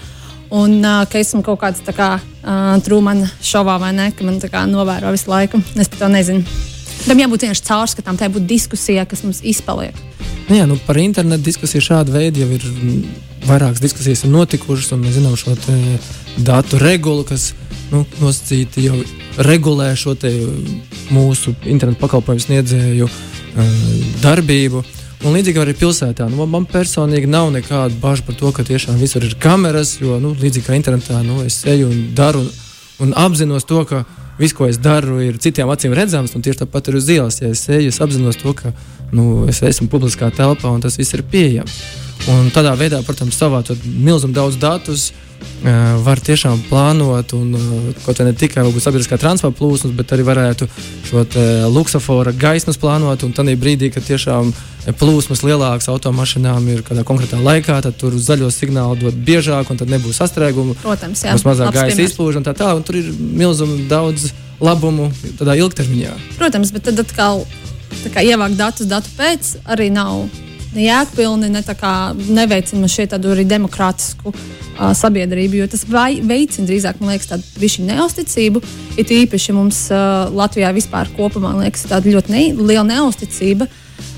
Un 0.53 0.77
uh, 0.83 1.01
ka 1.09 1.17
esmu 1.17 1.41
kaut 1.45 1.63
kāds 1.63 1.81
kā 1.81 2.11
uh, 2.19 2.75
trūmaņa 2.85 3.31
šovā 3.45 3.79
vai 3.81 3.93
ne, 3.97 4.11
ka 4.13 4.27
man 4.27 4.37
tā 4.43 4.51
kā 4.53 4.67
novēro 4.69 5.15
visu 5.17 5.33
laiku. 5.33 5.63
Es 5.81 5.89
pat 5.89 6.03
to 6.03 6.11
nezinu. 6.13 6.45
Tam 7.05 7.19
jābūt 7.19 7.45
vienkārši 7.45 7.65
caurskatām, 7.67 8.17
tai 8.19 8.29
būtu 8.33 8.47
diskusija, 8.49 9.05
kas 9.09 9.23
mums 9.25 9.39
izpaliek. 9.47 9.95
Nu, 10.49 10.57
jā, 10.57 10.65
nu, 10.69 10.77
par 10.85 10.97
internetu 10.97 11.45
diskusiju 11.45 11.83
šāda 11.85 12.13
veida 12.13 12.41
jau 12.41 12.49
ir 12.55 12.65
mm, 12.65 13.01
vairākas 13.47 13.81
diskusijas 13.83 14.25
notikušas, 14.27 14.91
un 14.95 15.03
mēs 15.05 15.17
zinām 15.19 15.37
šo 15.39 15.55
datu 16.45 16.79
regulu, 16.81 17.23
kas 17.27 17.51
nu, 17.93 18.03
nosacīti 18.21 18.85
jau 18.87 18.99
regulē 19.45 19.91
šo 19.97 20.15
mūsu 21.13 21.55
internetu 21.65 22.01
pakalpojumu 22.01 22.45
sniedzēju 22.45 23.09
uh, 23.09 23.75
darbību. 24.23 24.83
Un 25.19 25.35
līdzīgi 25.35 25.59
arī 25.59 25.73
pilsētā. 25.75 26.29
Nu, 26.31 26.45
man 26.47 26.63
personīgi 26.69 27.27
nav 27.27 27.49
nekāda 27.51 27.95
bažas 27.99 28.23
par 28.25 28.37
to, 28.39 28.51
ka 28.55 28.63
tiešām 28.63 28.95
visur 29.01 29.25
ir 29.27 29.35
kameras, 29.41 29.97
jo 29.99 30.15
nu, 30.23 30.31
līdzīgi 30.39 30.65
kā 30.65 30.77
internetā, 30.79 31.19
nu, 31.27 31.41
es 31.43 31.59
eju 31.67 31.89
un 31.91 32.05
daru 32.15 32.45
un, 32.45 32.51
un 33.03 33.13
apzinos 33.15 33.67
to, 33.67 33.83
ka 33.89 34.03
viss, 34.39 34.55
ko 34.55 34.67
es 34.69 34.79
daru, 34.81 35.19
ir 35.23 35.39
citiem 35.41 35.69
acīm 35.71 35.95
redzams, 35.95 36.35
un 36.35 36.43
tieši 36.45 36.63
tāpat 36.63 36.91
ir 36.91 36.99
uz 36.99 37.09
ielas. 37.09 37.39
Ja 37.41 37.53
es 37.53 37.65
eju, 37.69 37.91
es 37.91 38.01
apzinos 38.03 38.39
to, 38.39 38.53
ka 38.55 38.73
nu, 39.11 39.45
es 39.51 39.61
esmu 39.65 39.89
publiskā 39.91 40.31
telpā 40.35 40.71
un 40.71 40.83
tas 40.83 40.99
viss 40.99 41.15
ir 41.17 41.25
pieejams. 41.27 41.81
Un 42.29 42.51
tādā 42.53 42.75
veidā, 42.77 42.99
protams, 43.07 43.37
savācot 43.39 43.83
milzumu 43.87 44.35
daudz 44.35 44.59
datus, 44.59 45.09
uh, 45.09 45.28
var 46.03 46.19
tiešām 46.23 46.61
plānot, 46.69 47.33
un 47.35 47.53
kaut 48.05 48.19
ne 48.23 48.33
tikai 48.37 48.63
sabiedriskā 48.79 49.19
transporta 49.19 49.57
plūsmas, 49.59 49.93
bet 49.95 50.13
arī 50.15 50.23
varētu 50.27 50.67
šo 51.09 51.25
luksofora 51.73 52.31
gaismas 52.31 52.79
plānot. 52.79 53.23
Un 53.27 53.35
tādā 53.35 53.55
brīdī, 53.59 53.91
kad 53.93 54.05
tiešām 54.07 54.53
plūsmas 54.99 55.43
lielākas 55.43 55.89
automašīnām 55.91 56.67
ir 56.73 56.83
kādā 56.87 57.03
konkrētā 57.07 57.41
laikā, 57.43 57.79
tad 57.83 57.97
tur 57.99 58.15
zaļo 58.15 58.49
signālu 58.53 58.99
dot 59.03 59.19
biežāk, 59.27 59.69
un 59.71 59.79
tad 59.79 59.91
nebūs 59.91 60.21
sastrēgumu. 60.23 60.77
Protams, 60.83 61.25
jā. 61.27 61.35
Būs 61.35 61.47
mazāk 61.47 61.75
gaisa 61.75 62.07
izplūža 62.07 62.41
un 62.41 62.47
tā 62.47 62.55
tālāk. 62.57 62.85
Tur 62.87 63.01
ir 63.01 63.11
milzīgi 63.19 63.87
daudz 63.91 64.31
labumu 64.63 65.11
tādā 65.39 65.59
ilgtermiņā. 65.59 66.15
Protams, 66.39 66.71
bet 66.75 66.87
tad 66.87 67.03
atkal 67.03 67.43
kā, 68.13 68.23
ievākt 68.23 68.59
datus 68.59 68.87
datu 68.89 69.11
pēc 69.19 69.57
arī 69.67 69.91
nav 69.93 70.27
jēgpilni, 70.75 71.49
ne 71.49 71.63
neveicina 72.29 72.89
šie 72.91 73.07
tādu 73.09 73.33
arī 73.33 73.45
demokrātisku 73.49 74.33
uh, 74.33 74.91
sabiedrību, 74.97 75.61
jo 75.61 75.67
tas 75.71 75.85
vai, 75.89 76.19
veicina 76.21 76.69
drīzāk, 76.69 77.01
man 77.01 77.13
liekas, 77.13 77.31
tādu 77.31 77.61
višķi 77.61 77.87
neusticību. 77.89 78.61
Ir 79.01 79.13
īpaši 79.23 79.55
mums 79.57 79.81
uh, 79.93 80.29
Latvijā 80.35 80.71
vispār 80.75 81.09
kopumā, 81.17 81.55
liekas, 81.63 81.87
tāda 81.89 82.13
ļoti 82.13 82.35
ne, 82.35 82.45
liela 82.59 82.85
neusticība. 82.87 83.69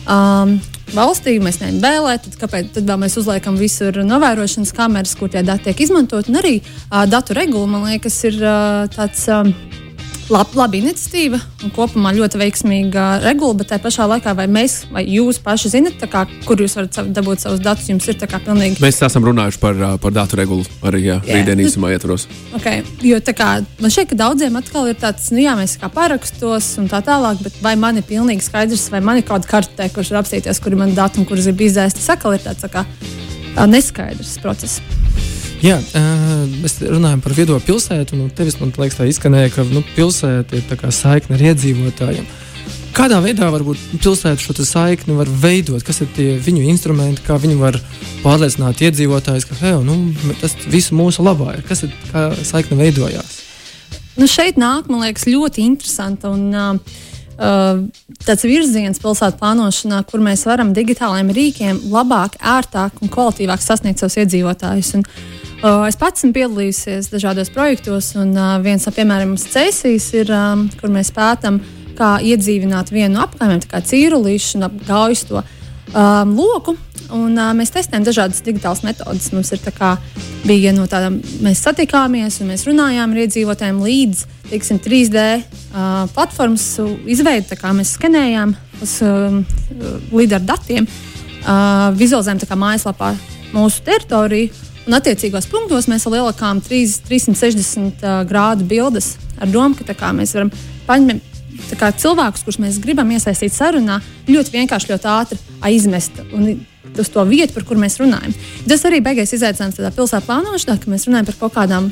Um, 0.10 0.58
valstī 0.96 1.38
mēs 1.40 1.62
nevaram 1.62 1.84
vēlēt, 1.84 2.26
tad 2.28 2.40
kāpēc 2.42 2.74
tad 2.80 2.96
mēs 3.00 3.16
uzliekam 3.22 3.60
visur 3.60 4.02
novērošanas 4.04 4.74
kameras, 4.76 5.16
kur 5.20 5.32
tie 5.32 5.46
dati 5.46 5.70
tiek 5.70 5.86
izmantot. 5.88 6.28
Un 6.32 6.42
arī 6.42 6.58
uh, 6.62 7.06
datu 7.08 7.38
regula, 7.38 7.70
man 7.70 7.88
liekas, 7.94 8.24
ir 8.28 8.42
uh, 8.44 8.90
tāds. 8.92 9.28
Uh, 9.32 9.80
lab, 10.32 10.54
laba 10.58 10.78
iniciatīva 10.78 11.40
un 11.66 11.74
kopumā 11.76 12.14
ļoti 12.16 12.40
veiksmīga 12.42 13.06
regula, 13.26 13.58
bet 13.60 13.72
tajā 13.72 13.84
pašā 13.84 14.08
laikā 14.14 14.34
vai 14.38 14.48
mēs, 14.52 14.78
vai 14.94 15.04
jūs 15.10 15.42
paši 15.44 15.74
zinat, 15.76 16.06
kā, 16.12 16.24
kur 16.48 16.62
jūs 16.62 16.78
varat 16.80 17.12
dabūt 17.14 17.44
savus 17.44 17.62
datus, 17.64 17.90
jums 17.92 18.08
ir 18.08 18.20
pilnīgi. 18.22 18.82
Mēs 18.84 19.02
esam 19.06 19.26
runājuši 19.28 19.62
par, 19.62 19.82
par 20.02 20.16
datu 20.16 20.40
regulu 20.40 20.66
arī 20.88 21.04
jā, 21.06 21.20
jā. 21.26 21.38
rītdien 21.38 21.64
īsumā 21.66 21.92
ietvaros. 21.96 22.28
Okay. 22.58 22.86
Jo 23.06 23.20
kā, 23.36 23.52
man 23.82 23.94
šķiet, 23.94 24.12
ka 24.12 24.20
daudziem 24.24 24.58
atkal 24.60 24.90
ir 24.92 25.00
tāds, 25.02 25.30
nu 25.36 25.44
jā, 25.44 25.56
mēs 25.60 25.78
kā 25.82 25.92
parakstos 25.92 26.74
un 26.82 26.90
tā 26.92 27.04
tālāk, 27.06 27.44
bet 27.46 27.60
vai 27.64 27.76
man 27.80 28.00
ir 28.00 28.08
pilnīgi 28.08 28.48
skaidrs, 28.48 28.88
vai 28.94 29.04
man 29.04 29.22
ir 29.22 29.28
kaut 29.28 29.46
kāda 29.50 29.62
kartē, 29.62 29.90
kurš 29.94 30.14
ir 30.14 30.22
apstīties, 30.22 30.62
kuri 30.64 30.80
man 30.80 30.96
dati 30.98 31.22
un 31.22 31.28
kuras 31.30 31.50
ir 31.50 31.68
izdēsti, 31.68 32.02
tas 32.02 32.16
atkal 32.18 32.38
ir 32.38 32.46
tāds 32.46 32.64
tā 32.66 32.72
kā, 32.72 32.86
neskaidrs 33.68 34.38
process. 34.44 34.82
Jā, 35.62 35.76
mēs 36.64 36.80
runājam 36.82 37.20
par 37.22 37.36
viedo 37.38 37.58
pilsētu. 37.62 38.18
Nu, 38.18 38.30
tevis, 38.34 38.58
man 38.58 38.72
liekas, 38.74 38.98
tā 38.98 39.06
izskanēja, 39.10 39.52
ka 39.54 39.66
nu, 39.70 39.84
pilsēta 39.96 40.58
ir 40.58 40.88
saikne 40.96 41.38
ar 41.38 41.44
iedzīvotājiem. 41.52 42.26
Kādā 42.92 43.22
veidā 43.24 43.48
varbūt 43.54 43.80
pilsēta 44.02 44.42
šo 44.42 44.56
saikni 44.68 45.16
var 45.16 45.30
veidot? 45.30 45.84
Kas 45.86 46.02
ir 46.04 46.10
tie 46.16 46.34
viņu 46.42 46.66
instrumenti, 46.74 47.24
kā 47.24 47.38
viņi 47.40 47.60
var 47.62 47.78
pārliecināt 48.24 48.82
iedzīvotājus, 48.84 49.48
ka 49.48 49.60
hei, 49.62 49.78
nu, 49.86 50.00
tas 50.42 50.58
viss 50.66 50.92
mūsu 50.92 51.24
labā 51.24 51.60
ir? 51.60 51.64
Kas 51.70 51.86
ir 51.86 51.94
kā 52.10 52.32
saikne 52.42 52.82
veidojās? 52.82 53.38
Nu, 54.18 54.28
šeit 54.28 54.58
nāk, 54.60 54.90
man 54.92 55.06
liekas, 55.06 55.30
ļoti 55.30 55.64
interesanti. 55.64 56.28
Un, 56.28 56.50
uh, 56.52 57.00
tāds 57.42 58.46
virziens 58.46 59.02
pilsētu 59.02 59.40
plānošanā, 59.40 60.04
kur 60.10 60.22
mēs 60.22 60.46
varam 60.46 60.76
digitāliem 60.78 61.32
rīkiem 61.34 61.80
labāk, 61.94 62.38
ērtāk 62.38 63.02
un 63.02 63.12
kvalitīvāk 63.12 63.64
sasniegt 63.64 64.04
savus 64.04 64.20
iedzīvotājus. 64.22 64.96
Un, 65.00 65.08
Uh, 65.62 65.84
es 65.86 65.94
pats 65.94 66.24
esmu 66.24 66.34
piedalījusies 66.34 67.12
dažādos 67.12 67.52
projektos, 67.54 68.08
un 68.18 68.32
uh, 68.34 68.56
viens 68.66 68.82
no 68.88 68.92
piemēram 68.96 69.36
Cēsīs 69.38 70.08
ir, 70.18 70.32
um, 70.34 70.64
kur 70.80 70.90
mēs 70.90 71.12
pētām, 71.14 71.60
kā 71.94 72.16
iedzīvināt 72.26 72.90
vienu 72.90 73.20
no 73.20 73.28
apkaimēm, 73.28 73.62
kā 73.70 73.84
cīrulīšu 73.86 74.58
un 74.58 74.66
apgājas 74.66 75.22
to 75.30 75.38
um, 75.38 76.34
loku. 76.34 76.74
Un, 77.14 77.38
uh, 77.38 77.52
mēs 77.54 77.76
testējam 77.76 78.08
dažādas 78.08 78.42
digitālas 78.42 78.82
metodes. 78.82 79.30
Mums 79.36 79.54
ir 79.54 79.62
kā 79.78 79.92
bija 80.50 80.74
no 80.74 80.88
tādām, 80.90 81.22
mēs 81.46 81.62
satikāmies 81.62 82.42
un 82.42 82.50
mēs 82.56 82.66
runājām 82.66 83.14
ar 83.14 83.24
iedzīvotājiem 83.28 83.86
līdz 83.86 84.26
teiksim, 84.50 84.82
3D 84.82 85.28
uh, 85.72 86.08
platformas 86.16 86.66
izveidi. 87.10 87.60
Mēs 87.78 87.96
skenējām 87.98 88.56
uz, 88.82 88.98
uh, 89.06 89.40
līdz 90.12 90.40
ar 90.40 90.50
datiem, 90.54 90.88
uh, 90.88 91.88
vizualizējām 91.98 92.60
mājaslapā 92.66 93.16
mūsu 93.56 93.84
teritoriju 93.88 94.70
Un 94.88 94.98
attiecīgos 94.98 95.46
punktos 95.50 95.86
mēs 95.92 96.08
3, 96.66 96.96
360 97.06 98.02
uh, 98.02 98.22
grādu 98.26 98.66
bildes 98.66 99.14
ar 99.38 99.50
domu, 99.52 99.78
ka 99.78 99.94
kā, 99.94 100.10
mēs 100.16 100.34
varam 100.34 100.50
paņemt 100.88 101.78
kā, 101.78 101.92
cilvēkus, 101.94 102.42
kurus 102.46 102.58
mēs 102.64 102.80
gribam 102.82 103.12
iesaistīt 103.14 103.54
sarunā, 103.54 104.00
ļoti 104.28 104.56
vienkārši, 104.56 104.90
ļoti 104.94 105.10
ātri 105.14 105.42
aizmest. 105.62 106.22
Un, 106.34 106.68
Uz 107.00 107.08
to 107.08 107.24
vietu, 107.24 107.54
par 107.56 107.64
kuru 107.64 107.80
mēs 107.80 107.94
runājam. 108.02 108.34
Tas 108.68 108.82
arī 108.84 108.98
beigās 109.00 109.32
izaicinājums 109.32 109.78
tādā 109.78 109.94
pilsētā 109.96 110.26
plānošanā, 110.26 110.74
ka 110.76 110.90
mēs 110.92 111.06
runājam 111.08 111.30
par 111.30 111.38
kaut 111.40 111.54
kādām 111.56 111.86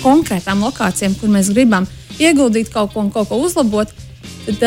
konkrētām 0.00 0.62
lokācijām, 0.64 1.12
kur 1.20 1.28
mēs 1.34 1.50
gribam 1.52 1.84
ieguldīt 2.22 2.72
kaut 2.72 2.94
ko 2.94 3.04
un 3.04 3.12
kaut 3.14 3.30
ko 3.30 3.40
uzlabot. 3.42 3.92
Tad, 4.46 4.62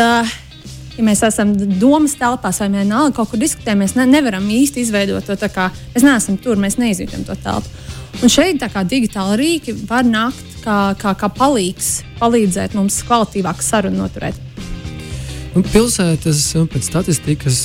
ja 0.97 1.05
mēs 1.05 1.23
esam 1.27 1.53
domas 1.79 2.17
telpās 2.19 2.59
vai 2.63 2.69
vienalga 2.73 3.15
kaut 3.19 3.31
kur 3.31 3.41
diskutējam, 3.41 3.83
mēs 3.83 3.95
ne, 3.95 4.07
nevaram 4.09 4.45
īsti 4.51 4.83
izveidot 4.83 5.25
to 5.27 5.37
tā 5.39 5.51
kā 5.53 5.69
mēs 5.93 6.05
neesam 6.05 6.39
tur, 6.41 6.59
mēs 6.59 6.79
neizjūtam 6.81 7.25
to 7.27 7.37
telpu. 7.43 7.87
Un 8.19 8.31
šeit 8.31 8.63
kā 8.73 8.83
digitāli 8.83 9.37
rīki 9.39 9.75
var 9.87 10.03
nākt 10.03 10.59
kā, 10.65 10.77
kā, 10.99 11.13
kā 11.15 11.29
palīgs, 11.31 12.01
palīdzēt 12.19 12.75
mums 12.75 12.99
kvalitīvāk 13.07 13.63
sarunu 13.63 14.03
noturēt. 14.03 14.47
Nu, 15.55 15.63
pilsētas 15.65 16.41
nu, 16.59 16.67
pēc 16.69 16.89
statistikas, 16.91 17.61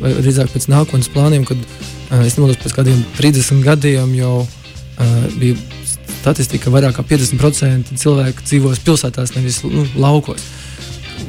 vai 0.00 0.14
drīzāk 0.16 0.52
pēc 0.54 0.68
nākotnes 0.72 1.10
plāniem, 1.12 1.44
kad 1.48 1.58
es 2.22 2.36
nemaldos 2.38 2.60
pēc 2.62 2.76
kādiem 2.78 3.02
30 3.18 3.64
gadiem 3.66 4.14
jau 4.16 4.36
uh, 4.44 5.26
bija 5.36 5.58
statistika, 6.26 6.66
ka 6.66 6.74
vairāk 6.74 6.96
kā 6.98 7.06
50% 7.06 7.94
cilvēku 8.00 8.46
dzīvos 8.46 8.82
pilsētās, 8.82 9.36
nevis 9.36 9.62
nu, 9.66 9.86
laukos. 10.00 10.42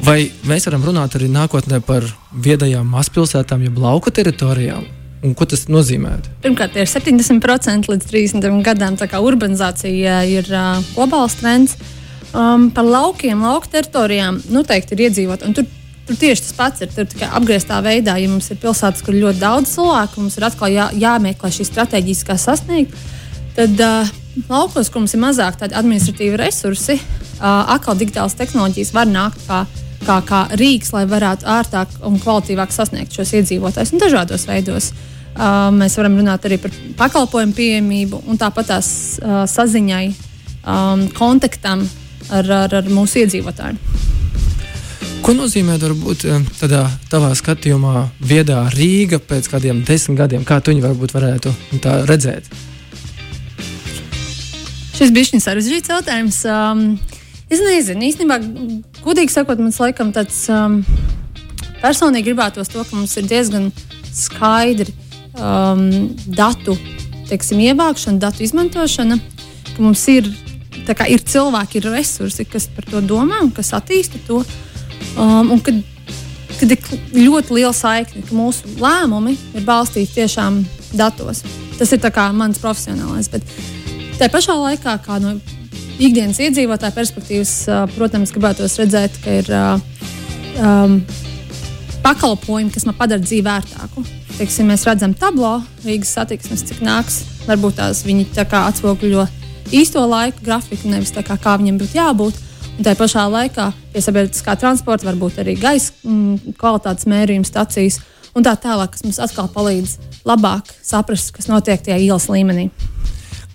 Vai 0.04 0.28
mēs 0.46 0.66
varam 0.68 0.84
runāt 0.86 1.14
arī 1.16 1.30
nākotnē 1.32 1.80
par 1.86 2.06
viedajām 2.34 2.86
mazpilsētām, 2.92 3.64
jeb 3.66 3.78
lauku 3.82 4.12
teritorijām? 4.14 4.86
Un 5.26 5.32
ko 5.34 5.46
tas 5.50 5.64
nozīmē? 5.66 6.12
Pirmkārt, 6.44 6.76
ir 6.78 6.86
70% 6.86 7.90
līdz 7.90 8.10
30 8.10 8.60
gadam. 8.66 8.98
Tā 8.98 9.08
kā 9.10 9.18
urbanizācija 9.22 10.20
ir 10.30 10.50
uh, 10.52 10.78
globāls 10.94 11.34
trends. 11.40 11.74
Um, 12.28 12.68
par 12.74 12.86
laukiem, 12.86 13.40
lauku 13.42 13.70
teritorijām 13.72 14.38
noteikti 14.52 14.94
ir 14.94 15.08
iedzīvot. 15.08 15.42
Tur, 15.56 15.66
tur 16.06 16.20
tieši 16.20 16.44
tas 16.44 16.54
pats 16.58 16.86
ir. 16.86 16.92
Tur 16.94 17.08
tikai 17.10 17.32
apgrieztā 17.40 17.80
veidā, 17.82 18.14
ja 18.20 18.30
mums 18.30 18.52
ir 18.54 18.60
pilsētas, 18.62 19.02
kur 19.02 19.16
ir 19.16 19.24
ļoti 19.26 19.42
daudz 19.42 19.74
cilvēku, 19.74 20.22
mums 20.22 20.38
ir 20.38 20.46
atkal 20.46 20.70
jā, 20.70 20.86
jāmeklē 21.02 21.50
šī 21.56 21.66
stratēģiskā 21.66 22.38
sasniegt. 22.38 22.94
Tad 23.58 23.82
uh, 23.82 24.14
laukos, 24.48 24.90
kur 24.90 25.02
mums 25.02 25.14
ir 25.16 25.22
mazāk 25.22 25.60
administratīvi 25.66 26.38
resursi, 26.38 26.98
atkal 27.40 27.98
digitālas 27.98 28.38
tehnoloģijas 28.38 28.94
var 28.96 29.10
nākt 29.10 29.44
kā 29.48 29.66
kā, 30.06 30.18
kā 30.24 30.40
rīks, 30.56 30.92
lai 30.94 31.04
varētu 31.10 31.48
ērtāk 31.48 31.98
un 32.06 32.18
kvalitīvāk 32.22 32.72
sasniegt 32.72 33.16
šos 33.16 33.34
iedzīvotājus 33.40 33.92
un 33.92 34.02
dažādos 34.02 34.46
veidos. 34.48 34.92
Mēs 35.74 35.96
varam 35.98 36.16
runāt 36.18 36.46
arī 36.48 36.58
par 36.62 36.72
pakalpojumu 36.98 37.54
pieejamību 37.54 38.22
un 38.26 38.40
tāpat 38.40 38.72
tās 38.72 38.88
saziņai. 39.52 40.06
kontaktam 41.18 41.88
ar, 42.30 42.50
ar, 42.50 42.74
ar 42.74 42.88
mūsu 42.92 43.22
iedzīvotājiem. 43.22 43.78
Ko 45.22 45.34
nozīmē 45.36 45.76
varbūt 45.80 46.24
tādā 46.60 46.84
tavā 47.10 47.34
skatījumā 47.36 48.08
viedā 48.20 48.62
Rīga 48.74 49.18
pēc 49.20 49.48
kādiem 49.52 49.82
desmit 49.84 50.18
gadiem? 50.18 50.44
Kā 50.44 50.60
tu 50.60 50.72
viņu 50.72 50.84
varbūt 50.86 51.14
varētu 51.16 51.54
tā 51.84 52.00
redzēt? 52.08 52.48
Šis 54.98 55.12
bija 55.14 55.38
sarežģīts 55.38 55.92
jautājums. 55.92 56.36
Um, 56.50 56.80
es 57.46 57.60
nezinu, 57.62 58.02
īstenībā, 58.08 58.40
godīgi 59.04 59.30
sakot, 59.30 59.60
man 59.62 59.70
laikam 59.70 60.08
tāds 60.16 60.40
um, 60.50 60.80
personīgi 61.78 62.32
gribētos 62.32 62.72
to, 62.72 62.82
ka 62.82 62.96
mums 62.96 63.14
ir 63.20 63.28
diezgan 63.30 63.68
skaidri 64.10 64.90
um, 65.38 65.84
datu 66.26 66.74
teiksim, 67.28 67.62
ievākšana, 67.68 68.18
datu 68.24 68.42
izmantošana, 68.42 69.20
ka 69.68 69.78
mums 69.84 70.02
ir, 70.10 70.32
kā, 70.88 71.06
ir 71.06 71.22
cilvēki, 71.22 71.78
ir 71.78 71.88
resursi, 71.94 72.48
kas 72.50 72.66
par 72.74 72.90
to 72.90 73.04
domā 73.04 73.38
un 73.44 73.54
kas 73.54 73.70
attīsta 73.78 74.18
to. 74.26 74.42
Um, 75.14 75.54
un 75.54 75.62
kad, 75.62 75.78
kad 76.58 76.74
ir 76.74 77.22
ļoti 77.28 77.60
liela 77.60 77.74
saikne, 77.76 78.26
ka 78.26 78.34
mūsu 78.34 78.74
lēmumi 78.82 79.38
ir 79.54 79.68
balstīti 79.68 80.18
tiešām 80.18 80.64
datos. 80.98 81.46
Tas 81.78 81.94
ir 81.94 82.02
mans 82.34 82.58
profesionālais. 82.58 83.30
Bet 83.30 83.46
tā 84.18 84.28
pašā 84.32 84.54
laikā, 84.58 84.96
kā 85.04 85.18
no 85.22 85.36
ikdienas 85.98 86.40
iedzīvotāja 86.42 86.94
perspektīvas, 86.94 87.54
protams, 87.94 88.32
gribētos 88.34 88.76
redzēt, 88.80 89.18
ka 89.22 89.38
ir 89.40 89.50
um, 89.54 90.98
pakalpojumi, 92.04 92.72
kas 92.74 92.86
man 92.88 92.96
padara 92.98 93.22
dzīvi 93.22 93.46
vērtāku. 93.46 94.04
Teiksim, 94.38 94.68
mēs 94.70 94.86
redzam, 94.86 95.14
tablo 95.18 95.56
Rīgas 95.86 96.14
satiksmes, 96.14 96.62
cik 96.68 96.82
nāks. 96.86 97.22
Varbūt 97.48 97.78
tās 97.80 98.04
viņi 98.06 98.28
tā 98.36 98.44
kā 98.48 98.66
atspoguļo 98.68 99.24
īsto 99.74 100.02
laiku 100.06 100.44
grafiku, 100.46 100.90
nevis 100.92 101.14
tā 101.14 101.24
kā, 101.26 101.38
kā 101.40 101.56
viņiem 101.58 101.80
būtu 101.80 101.98
jābūt. 101.98 102.44
Un 102.78 102.86
tā 102.86 102.94
pašā 102.94 103.24
laikā 103.26 103.72
pie 103.94 104.02
sabiedriskā 104.04 104.54
transporta 104.60 105.08
var 105.08 105.18
būt 105.18 105.40
arī 105.42 105.56
gaisa 105.58 105.90
mm, 106.06 106.54
kvalitātes 106.60 107.08
mērījuma 107.10 107.48
stacijas 107.48 107.98
un 108.38 108.46
tā 108.46 108.54
tālāk, 108.54 108.94
kas 108.94 109.02
mums 109.02 109.18
atkal 109.22 109.50
palīdz 109.50 109.96
labāk 110.28 110.70
saprast, 110.86 111.32
kas 111.34 111.50
notiek 111.50 111.82
tajā 111.82 111.98
ielas 111.98 112.28
līmenī. 112.30 112.68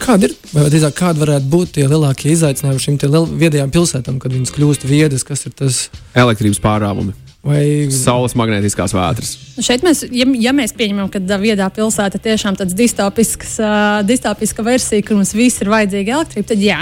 Kāda 0.03 0.27
ir, 0.27 0.33
vai 0.51 0.67
drīzāk, 0.67 0.95
kāda 0.97 1.21
varētu 1.23 1.47
būt 1.51 1.75
tie 1.77 1.85
lielākie 1.87 2.33
izaicinājumi 2.33 2.81
šīm 2.83 2.97
viedajām 3.39 3.71
pilsētām, 3.71 4.17
kad 4.19 4.33
viņas 4.35 4.51
kļūst 4.55 4.87
viedas, 4.89 5.23
kas 5.23 5.45
ir 5.47 5.53
tas 5.55 5.85
elektrības 6.11 6.59
pārāvumi? 6.63 7.15
Vai 7.43 7.91
saules 7.91 8.35
magnētiskās 8.39 8.93
vētras? 8.95 9.33
Nu 9.57 9.63
šeit 9.63 9.83
mēs, 9.83 10.05
ja, 10.15 10.27
ja 10.39 10.53
mēs 10.55 10.71
pieņemam, 10.79 11.09
ka 11.11 11.19
viedā 11.39 11.67
pilsēta 11.75 12.19
ir 12.19 12.23
tiešām 12.23 12.55
tāds 12.59 12.75
distopisks, 12.75 13.57
uh, 13.59 13.99
distopiska 14.07 14.63
versija, 14.63 15.03
kur 15.03 15.19
mums 15.19 15.33
viss 15.35 15.63
ir 15.63 15.71
vajadzīga 15.71 16.17
elektrība, 16.17 16.47
tad 16.53 16.63
jā, 16.63 16.79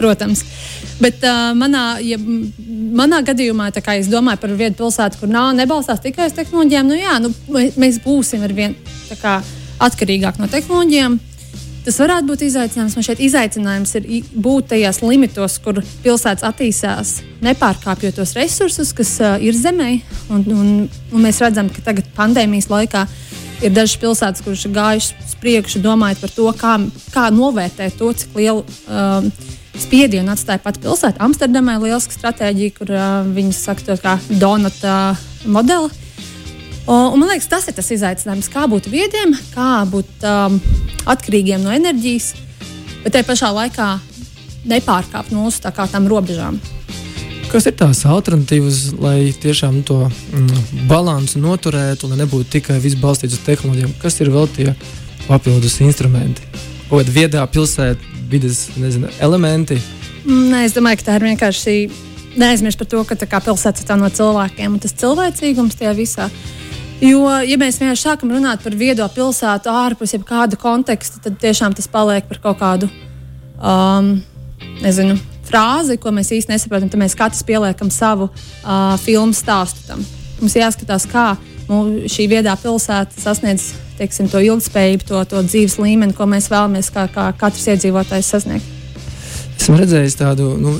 protams. 0.00 0.44
Bet 1.00 1.20
uh, 1.20 1.52
manā, 1.56 1.84
ja, 2.04 2.16
manā 2.96 3.20
gadījumā, 3.28 3.68
kā 3.84 3.98
es 4.00 4.08
domāju 4.08 4.40
par 4.40 4.56
vietu 4.56 4.80
pilsētu, 4.80 5.20
kur 5.20 5.32
nav 5.32 5.52
nebalstās 5.60 6.00
tikai 6.04 6.28
uz 6.28 6.36
tehnoloģijām, 6.36 6.88
nu 6.88 7.00
jā, 7.00 7.16
nu, 7.24 7.32
mēs 7.80 8.00
būsim 8.04 8.44
ar 8.44 8.56
vien 8.56 8.76
atkarīgāk 9.80 10.40
no 10.40 10.48
tehnoloģijām. 10.48 11.20
Tas 11.80 11.96
varētu 11.96 12.28
būt 12.28 12.42
izaicinājums. 12.44 12.94
Man 12.98 13.04
šeit 13.06 13.20
izaicinājums 13.24 13.94
ir 13.96 14.08
būt 14.36 14.68
tajās 14.74 15.00
limitos, 15.00 15.56
kur 15.64 15.80
pilsētas 16.04 16.44
attīstās, 16.44 17.12
nepārkāpjot 17.44 18.18
tos 18.20 18.34
resursus, 18.36 18.92
kas 18.96 19.14
uh, 19.24 19.38
ir 19.40 19.56
zemē. 19.56 19.94
Un, 20.28 20.44
un, 20.52 20.74
un 20.88 21.24
mēs 21.24 21.40
redzam, 21.40 21.70
ka 21.72 21.84
tagad 21.86 22.10
pandēmijas 22.18 22.68
laikā 22.72 23.06
ir 23.64 23.72
dažas 23.76 23.96
pilsētas, 24.00 24.44
kuras 24.44 24.66
ir 24.68 24.76
gājušas 24.76 25.24
uz 25.24 25.38
priekšu, 25.40 25.80
domājot 25.84 26.20
par 26.20 26.34
to, 26.36 26.50
kā, 26.60 26.74
kā 27.14 27.24
novērtēt 27.32 27.96
to, 28.00 28.12
cik 28.12 28.36
lielu 28.36 28.60
um, 28.60 29.32
spiedienu 29.80 30.34
atstāja 30.34 30.60
pati 30.60 30.84
pilsēta. 30.84 31.20
Amsterdamā 31.24 31.78
ir 31.78 31.88
lieliska 31.88 32.16
stratēģija, 32.18 32.76
kur 32.76 32.92
uh, 32.92 33.08
viņi 33.24 33.56
saka, 33.56 33.88
to 33.88 33.98
kā 34.04 34.18
donata 34.40 35.16
modeli. 35.48 35.88
Un, 36.90 37.12
un 37.14 37.20
man 37.20 37.28
liekas, 37.30 37.48
tas 37.48 37.68
ir 37.70 37.76
tas 37.76 37.88
izaicinājums, 37.92 38.52
kā 38.52 38.64
būt 38.68 38.88
viediem, 38.92 39.36
kā 39.54 39.84
būt 39.88 40.24
um, 40.28 40.60
atkarīgiem 41.08 41.62
no 41.64 41.72
enerģijas, 41.74 42.34
bet 43.04 43.14
te 43.16 43.22
pašā 43.26 43.52
laikā 43.56 43.88
nepārkāpt 44.68 45.32
mūsu 45.32 45.64
tā 45.64 45.72
tām 45.72 46.08
robežām. 46.10 46.60
Kas 47.50 47.66
ir 47.66 47.74
tās 47.74 48.04
alternatīvas, 48.06 48.92
lai 49.02 49.32
tiešām 49.42 49.80
to 49.82 50.04
mm, 50.06 50.84
balansu 50.90 51.40
noturētu, 51.42 52.06
lai 52.12 52.20
nebūtu 52.20 52.46
tikai 52.52 52.76
viss 52.78 52.98
balstīts 53.00 53.34
uz 53.34 53.42
tehnoloģijām? 53.48 53.96
Kas 53.98 54.20
ir 54.22 54.30
vēl 54.30 54.46
tie 54.54 54.68
papildus 55.26 55.80
instrumenti? 55.82 56.46
Vai 56.90 57.02
viedā 57.06 57.42
pilsētā 57.50 58.20
vidas 58.30 58.68
nezinu, 58.78 59.10
elementi? 59.18 59.80
Nē, 60.28 60.62
es 60.68 60.76
domāju, 60.76 61.00
ka 61.00 61.08
tā 61.08 61.18
ir 61.18 61.26
vienkārši 61.26 61.74
neaizmirst 62.38 62.78
par 62.78 62.86
to, 62.92 63.02
ka 63.02 63.42
pilsēta 63.42 63.82
ir 63.82 63.98
no 63.98 64.10
cilvēkiem 64.14 64.76
un 64.76 64.82
tas 64.82 64.94
cilvēcīgums 65.02 65.78
tajā 65.80 65.94
visā. 65.98 66.30
Jo, 67.00 67.24
ja 67.48 67.56
mēs 67.56 67.78
vienkārši 67.80 68.04
sākam 68.04 68.32
runāt 68.34 68.60
par 68.60 68.74
viedo 68.76 69.06
pilsētu 69.08 69.72
ārpus 69.72 70.12
jebkāda 70.12 70.58
konteksta, 70.60 71.22
tad 71.24 71.38
tiešām 71.40 71.72
tas 71.76 71.88
paliek 71.88 72.26
par 72.28 72.40
kaut 72.44 72.58
kādu 72.60 72.90
um, 73.56 74.18
nezinu, 74.84 75.16
frāzi, 75.48 75.96
ko 76.00 76.12
mēs 76.12 76.28
īstenībā 76.36 76.58
nesaprotam. 76.58 76.90
Tad 76.92 77.00
mēs 77.00 77.16
katrs 77.16 77.46
pieliekam 77.48 77.88
savu 77.94 78.28
uh, 78.28 78.98
filmu 79.00 79.32
stāstu 79.36 79.86
tam. 79.88 80.04
Mums 80.42 80.58
jāskatās, 80.60 81.08
kā 81.08 81.30
šī 82.10 82.26
viedā 82.28 82.52
pilsēta 82.60 83.16
sasniedz 83.20 83.70
teiksim, 84.00 84.28
to 84.32 84.40
ilgspējību, 84.44 85.06
to, 85.08 85.24
to 85.28 85.42
dzīves 85.44 85.78
līmeni, 85.80 86.16
ko 86.16 86.28
mēs 86.28 86.50
vēlamies, 86.52 86.92
kā, 86.92 87.06
kā 87.12 87.30
katrs 87.40 87.68
iedzīvotājs 87.74 88.30
sasniegt. 88.34 88.76
Esmu 89.56 89.80
redzējis 89.80 90.20
tādu 90.20 90.54
nu, 90.60 90.76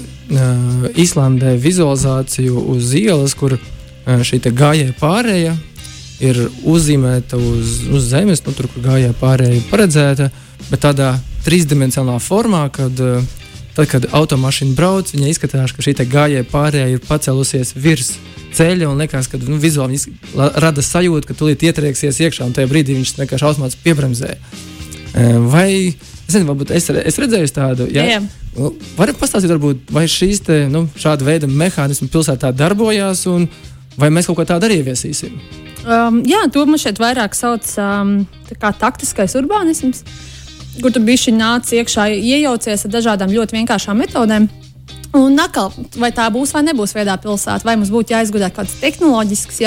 Īslandē 1.01 1.57
vizualizāciju 1.59 2.61
uz 2.71 2.93
ielas, 2.95 3.35
kur 3.35 3.57
šī 4.07 4.39
gājēja 4.47 4.95
pārējai 5.01 5.57
ir 6.21 6.41
uzzīmēta 6.69 7.39
uz, 7.41 7.81
uz 7.89 8.09
zemes, 8.13 8.43
nu, 8.47 8.55
tur, 8.57 8.69
kur 8.71 8.85
gājēja 8.85 9.17
pārējai 9.21 9.63
paredzēta, 9.71 10.31
bet 10.69 10.83
tādā 10.85 11.15
trīsdimensionālā 11.47 12.21
formā, 12.23 12.67
kad, 12.73 13.01
eh, 13.01 13.23
tad, 13.77 13.89
kad 13.89 14.09
automašīna 14.17 14.77
brauc, 14.77 15.13
viņa 15.15 15.31
izskatās, 15.31 15.73
ka 15.73 15.85
šī 15.85 15.97
gājēja 16.05 16.49
pārējai 16.51 16.97
ir 16.97 17.07
pacēlusies 17.07 17.73
virs 17.77 18.13
ceļa 18.57 18.91
un 18.91 19.01
liekas, 19.01 19.31
ka 19.31 19.39
nu, 19.47 19.59
vizuāli 19.63 19.99
rada 20.35 20.83
sajūta, 20.83 21.31
ka 21.31 21.39
tūlīt 21.39 21.65
ietrieksies 21.71 22.21
iekšā 22.27 22.49
un 22.49 22.53
tajā 22.57 22.69
brīdī 22.71 22.99
viņš 22.99 23.15
vienkārši 23.23 23.47
automātiski 23.47 23.87
piebremzē. 23.87 24.37
Eh, 25.15 25.39
vai 25.39 25.71
es 25.95 26.35
nezinu, 26.35 26.53
varbūt 26.53 26.75
es, 26.77 26.91
es 26.91 27.19
redzēju 27.19 27.55
tādu, 27.55 27.89
ja? 27.95 28.05
Jā. 28.05 28.21
Nu, 28.57 28.75
Varat 28.99 29.19
pastāstīt, 29.19 29.53
varbūt, 29.55 29.89
vai 29.95 30.05
šīs 30.11 30.43
te, 30.43 30.61
nu, 30.71 30.89
šāda 30.99 31.27
veida 31.27 31.47
mehānismi 31.47 32.11
pilsētā 32.11 32.51
darbojās, 32.53 33.25
un 33.31 33.47
vai 33.97 34.11
mēs 34.11 34.27
kaut 34.27 34.41
ko 34.41 34.47
tādu 34.51 34.67
arī 34.67 34.83
ieviesīsim? 34.83 35.39
Um, 35.81 36.21
jā, 36.29 36.43
to 36.53 36.67
man 36.69 36.81
šeit 36.81 37.01
vairāk 37.01 37.37
sauc 37.37 37.65
um, 37.81 38.19
par 38.61 38.75
taktiskais 38.77 39.33
urbānisms, 39.39 40.03
kur 40.81 40.93
tu 40.93 41.01
bišķi 41.05 41.33
nāc 41.39 41.71
iekšā, 41.73 42.11
iejaucies 42.21 42.85
ar 42.85 42.93
dažādām 42.99 43.33
ļoti 43.33 43.61
vienkāršām 43.61 44.03
metodēm. 44.05 44.51
Un 45.17 45.35
atkal, 45.43 45.73
vai 45.99 46.13
tā 46.15 46.29
būs 46.31 46.53
vai 46.55 46.61
nebūs 46.69 46.93
viedā 46.95 47.17
pilsēta, 47.19 47.67
vai 47.67 47.75
mums 47.75 47.91
būtu 47.91 48.13
jāizgudro 48.15 48.47
kāds 48.55 48.77
tehnoloģisks 48.79 49.59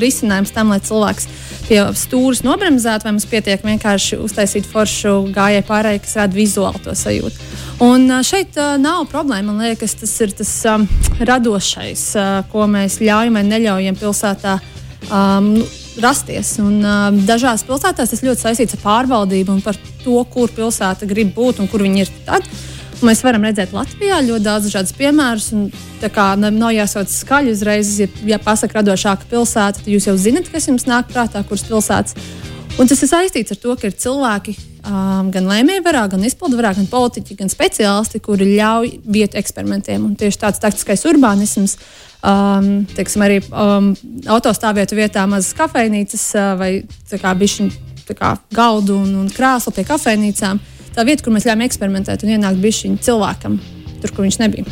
risinājums 0.00 0.54
tam, 0.56 0.70
lai 0.72 0.78
cilvēks 0.80 1.26
pie 1.66 1.82
stūres 1.92 2.40
nobremzētu, 2.46 3.04
vai 3.04 3.12
mums 3.12 3.26
pietiek 3.28 3.66
vienkārši 3.66 4.16
uztaisīt 4.24 4.64
foršu 4.70 5.26
gājēju 5.34 5.66
pārēju, 5.68 6.00
kas 6.06 6.16
rada 6.22 6.38
vizuāli 6.38 6.80
to 6.86 6.96
sajūtu. 6.96 7.50
Un 7.84 8.08
šeit 8.24 8.56
uh, 8.56 8.78
nav 8.80 9.04
problēma. 9.12 9.52
Man 9.52 9.68
liekas, 9.68 9.98
tas 10.00 10.14
ir 10.24 10.32
tas 10.40 10.54
um, 10.72 10.88
radošais, 11.20 12.08
uh, 12.16 12.32
ko 12.48 12.64
mēs 12.70 13.02
ļaujam 13.04 13.36
vai 13.36 13.44
neļaujam 13.50 14.00
pilsētā 14.00 14.56
um, 15.06 15.52
rasties. 16.02 16.56
Un, 16.62 16.80
um, 16.82 17.20
dažās 17.28 17.64
pilsētās 17.68 18.14
tas 18.14 18.24
ļoti 18.24 18.44
saistīts 18.44 18.78
ar 18.78 18.84
pārvaldību 18.84 19.54
un 19.56 19.62
par 19.64 19.78
to, 20.04 20.18
kur 20.32 20.52
pilsēta 20.54 21.08
grib 21.08 21.34
būt 21.36 21.62
un 21.62 21.70
kur 21.70 21.84
viņi 21.86 22.04
ir. 22.04 22.12
Tad. 22.28 22.48
Un 22.98 23.06
mēs 23.06 23.22
varam 23.22 23.44
redzēt 23.46 23.70
Latvijā 23.76 24.18
ļoti 24.26 24.42
daudz 24.42 24.66
dažādus 24.66 24.94
piemērus. 24.98 25.52
Un, 25.54 25.68
kā, 26.14 26.32
nav 26.38 26.72
jāsauc 26.74 27.12
skaļi 27.12 27.54
uzreiz, 27.54 27.94
ja, 28.02 28.08
ja 28.26 28.38
pasakā 28.42 28.80
radošāka 28.80 29.28
pilsēta, 29.30 29.78
tad 29.78 29.90
jūs 29.90 30.08
jau 30.10 30.16
zinat, 30.18 30.50
kas 30.50 30.66
jums 30.70 30.88
nāk 30.90 31.10
prātā, 31.12 31.44
kuras 31.46 31.66
pilsētas. 31.68 32.18
Un 32.78 32.86
tas 32.86 33.00
ir 33.02 33.10
saistīts 33.10 33.50
ar 33.50 33.58
to, 33.58 33.72
ka 33.74 33.88
ir 33.88 33.94
cilvēki, 33.98 34.52
um, 34.86 35.32
gan 35.34 35.48
lēmējvarā, 35.50 36.04
gan 36.12 36.22
izpildvarā, 36.26 36.76
gan 36.78 36.86
politiķi, 36.90 37.34
gan 37.40 37.50
speciālisti, 37.50 38.20
kuri 38.22 38.52
ļauj 38.52 38.92
vietu 39.02 39.40
eksperimentiem. 39.40 40.04
Un 40.06 40.14
tieši 40.18 40.38
tāds 40.44 40.62
taktiskais 40.62 41.02
urbānisms 41.10 41.74
um, 42.22 42.86
teiksim, 42.94 43.24
arī 43.26 43.40
um, 43.50 43.90
autostāvvietu 44.30 44.98
vietā 44.98 45.26
mazas 45.30 45.56
kafejnīcas 45.58 46.28
uh, 46.38 46.52
vai 46.60 46.70
kā, 48.14 48.36
galdu 48.54 49.00
un, 49.02 49.10
un 49.24 49.32
krāslu 49.34 49.74
pie 49.74 49.84
kafejnīcām. 49.88 50.62
Tā 50.94 51.04
vieta, 51.06 51.24
kur 51.24 51.34
mēs 51.34 51.48
ļāvām 51.48 51.66
eksperimentēt 51.66 52.22
un 52.24 52.36
ienākt 52.36 52.62
bišķiņu 52.62 53.02
cilvēkam, 53.04 53.58
tur, 54.02 54.14
kur 54.14 54.26
viņš 54.26 54.38
nebija. 54.40 54.70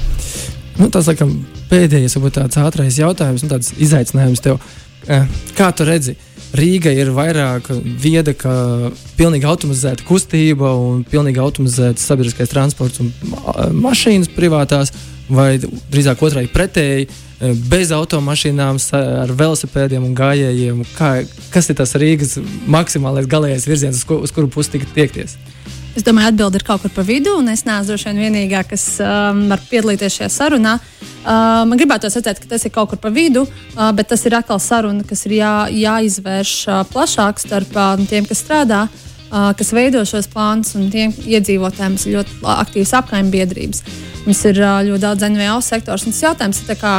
Nu, 0.78 0.88
tas 0.94 1.10
laikam 1.10 1.34
pēdējais, 1.70 2.16
varbūt 2.16 2.38
tāds 2.38 2.62
ātrais 2.62 3.02
jautājums, 3.02 3.42
nu, 3.42 3.50
tāds 3.50 3.74
izaicinājums 3.82 4.42
tev. 4.44 4.62
Kā 5.58 5.70
tu 5.74 5.86
redzi? 5.86 6.16
Rīga 6.56 6.92
ir 6.94 7.10
vairāk 7.16 7.68
vieda, 8.00 8.32
ka 8.36 8.52
pilnīgi 9.18 9.48
automatizēta 9.48 10.06
kustība 10.06 10.70
un 10.78 11.02
pilnīgi 11.08 11.42
automatizēts 11.42 12.06
sabiedriskais 12.06 12.52
transports 12.52 13.02
un 13.02 13.10
mašīnas 13.82 14.30
privātās, 14.36 14.94
vai 15.28 15.56
drīzāk 15.58 16.22
otrādi 16.22 16.52
pretēji, 16.54 17.08
bez 17.68 17.90
automašīnām, 17.92 18.78
ar 18.96 19.32
velosipēdiem 19.36 20.06
un 20.06 20.14
gājējiem. 20.16 20.84
Kā, 20.96 21.10
kas 21.52 21.68
ir 21.70 21.76
tas 21.82 21.96
Rīgas 21.98 22.38
maksimālais 22.70 23.28
galīgais 23.28 23.68
virziens, 23.68 24.00
uz, 24.00 24.08
ko, 24.08 24.22
uz 24.24 24.32
kuru 24.32 24.48
pusi 24.52 24.80
tiekties? 24.94 25.36
Es 25.96 26.04
domāju, 26.04 26.28
atbilde 26.28 26.58
ir 26.60 26.64
kaut 26.66 26.82
kur 26.84 26.92
pa 26.92 27.00
vidu, 27.08 27.38
un 27.40 27.48
es 27.48 27.62
neesmu 27.64 27.88
droši 27.88 28.10
vien 28.10 28.18
vienīgā, 28.26 28.60
kas 28.68 28.82
um, 29.00 29.46
var 29.48 29.62
piedalīties 29.64 30.18
šajā 30.18 30.28
sarunā. 30.34 30.74
Uh, 30.76 31.62
man 31.64 31.80
gribētu 31.80 32.10
redzēt, 32.10 32.42
ka 32.42 32.50
tas 32.50 32.66
ir 32.68 32.72
kaut 32.74 32.90
kur 32.90 33.00
pa 33.00 33.08
vidu, 33.08 33.46
uh, 33.46 33.88
bet 33.96 34.10
tas 34.12 34.26
ir 34.28 34.36
atkal 34.36 34.60
saruna, 34.60 35.06
kas 35.08 35.24
ir 35.24 35.38
jā, 35.38 35.52
jāizvērš 35.72 36.52
uh, 36.68 36.82
plašāk 36.92 37.40
starp 37.40 37.72
uh, 37.80 37.94
tiem, 38.10 38.28
kas 38.28 38.44
strādā, 38.44 38.82
uh, 38.90 39.54
kas 39.56 39.72
veido 39.72 40.04
šos 40.04 40.28
plānus, 40.34 40.74
un 40.76 40.90
tiem 40.92 41.16
iedzīvotājiem 41.16 41.96
ir 41.96 42.18
ļoti 42.18 42.38
aktīvas 42.58 42.94
apkaimē 43.00 43.32
biedrības. 43.32 43.82
Mums 44.28 44.44
ir 44.52 44.60
uh, 44.60 44.82
ļoti 44.90 45.04
daudz 45.06 45.26
NVO 45.32 45.56
sektors, 45.64 46.04
un 46.04 46.12
tas 46.12 46.22
jautājums 46.28 46.60
ir, 46.60 46.76
kā, 46.76 46.94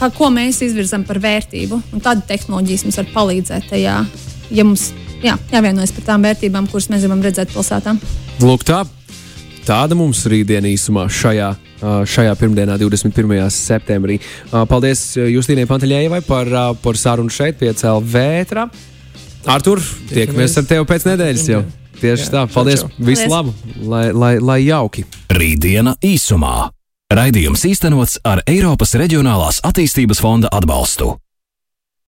kā, 0.00 0.08
ko 0.16 0.32
mēs 0.32 0.64
izvirzam 0.64 1.04
par 1.04 1.20
vērtību, 1.20 1.84
un 1.92 2.00
tāda 2.00 2.24
tehnoloģijas 2.32 2.88
mums 2.88 3.02
var 3.04 3.14
palīdzēt 3.20 3.70
tajā, 3.76 4.00
ja 4.56 4.64
mums 4.64 4.88
jā, 5.20 5.36
jāvienojas 5.52 5.92
par 6.00 6.10
tām 6.14 6.26
vērtībām, 6.26 6.72
kuras 6.72 6.88
mēs 6.88 7.04
gribam 7.04 7.24
redzēt 7.28 7.52
pilsētā. 7.52 7.98
Lūk, 8.40 8.64
tā. 8.64 8.82
Tāda 9.66 9.94
mums 9.94 10.24
rītdiena 10.26 10.66
īsumā 10.72 11.04
šajā, 11.12 11.52
šajā 12.08 12.32
pirmdienā, 12.40 12.78
21. 12.80 13.36
septembrī. 13.54 14.18
Paldies 14.50 15.04
Justīnai 15.20 15.68
Panteļējai 15.70 16.22
par, 16.26 16.50
par 16.82 16.98
sarunu 16.98 17.30
šeit, 17.30 17.60
pie 17.60 17.70
CLV. 17.76 18.24
Artur, 19.52 19.82
tiekamies 20.10 20.58
ar 20.58 20.66
tevi 20.70 20.88
pēc 20.90 21.06
nedēļas 21.12 21.48
jau. 21.50 21.62
Tieši 22.02 22.26
Jā, 22.26 22.30
tā, 22.34 22.44
paldies. 22.50 22.82
Visu 22.98 23.28
labu, 23.30 23.54
lai, 23.86 24.08
lai, 24.10 24.36
lai 24.42 24.58
jauki. 24.64 25.04
Rītdiena 25.30 25.94
īsumā. 26.02 26.72
Raidījums 27.12 27.62
īstenots 27.68 28.18
ar 28.26 28.42
Eiropas 28.48 28.96
Reģionālās 28.98 29.60
attīstības 29.68 30.22
fonda 30.24 30.50
atbalstu. 30.50 31.12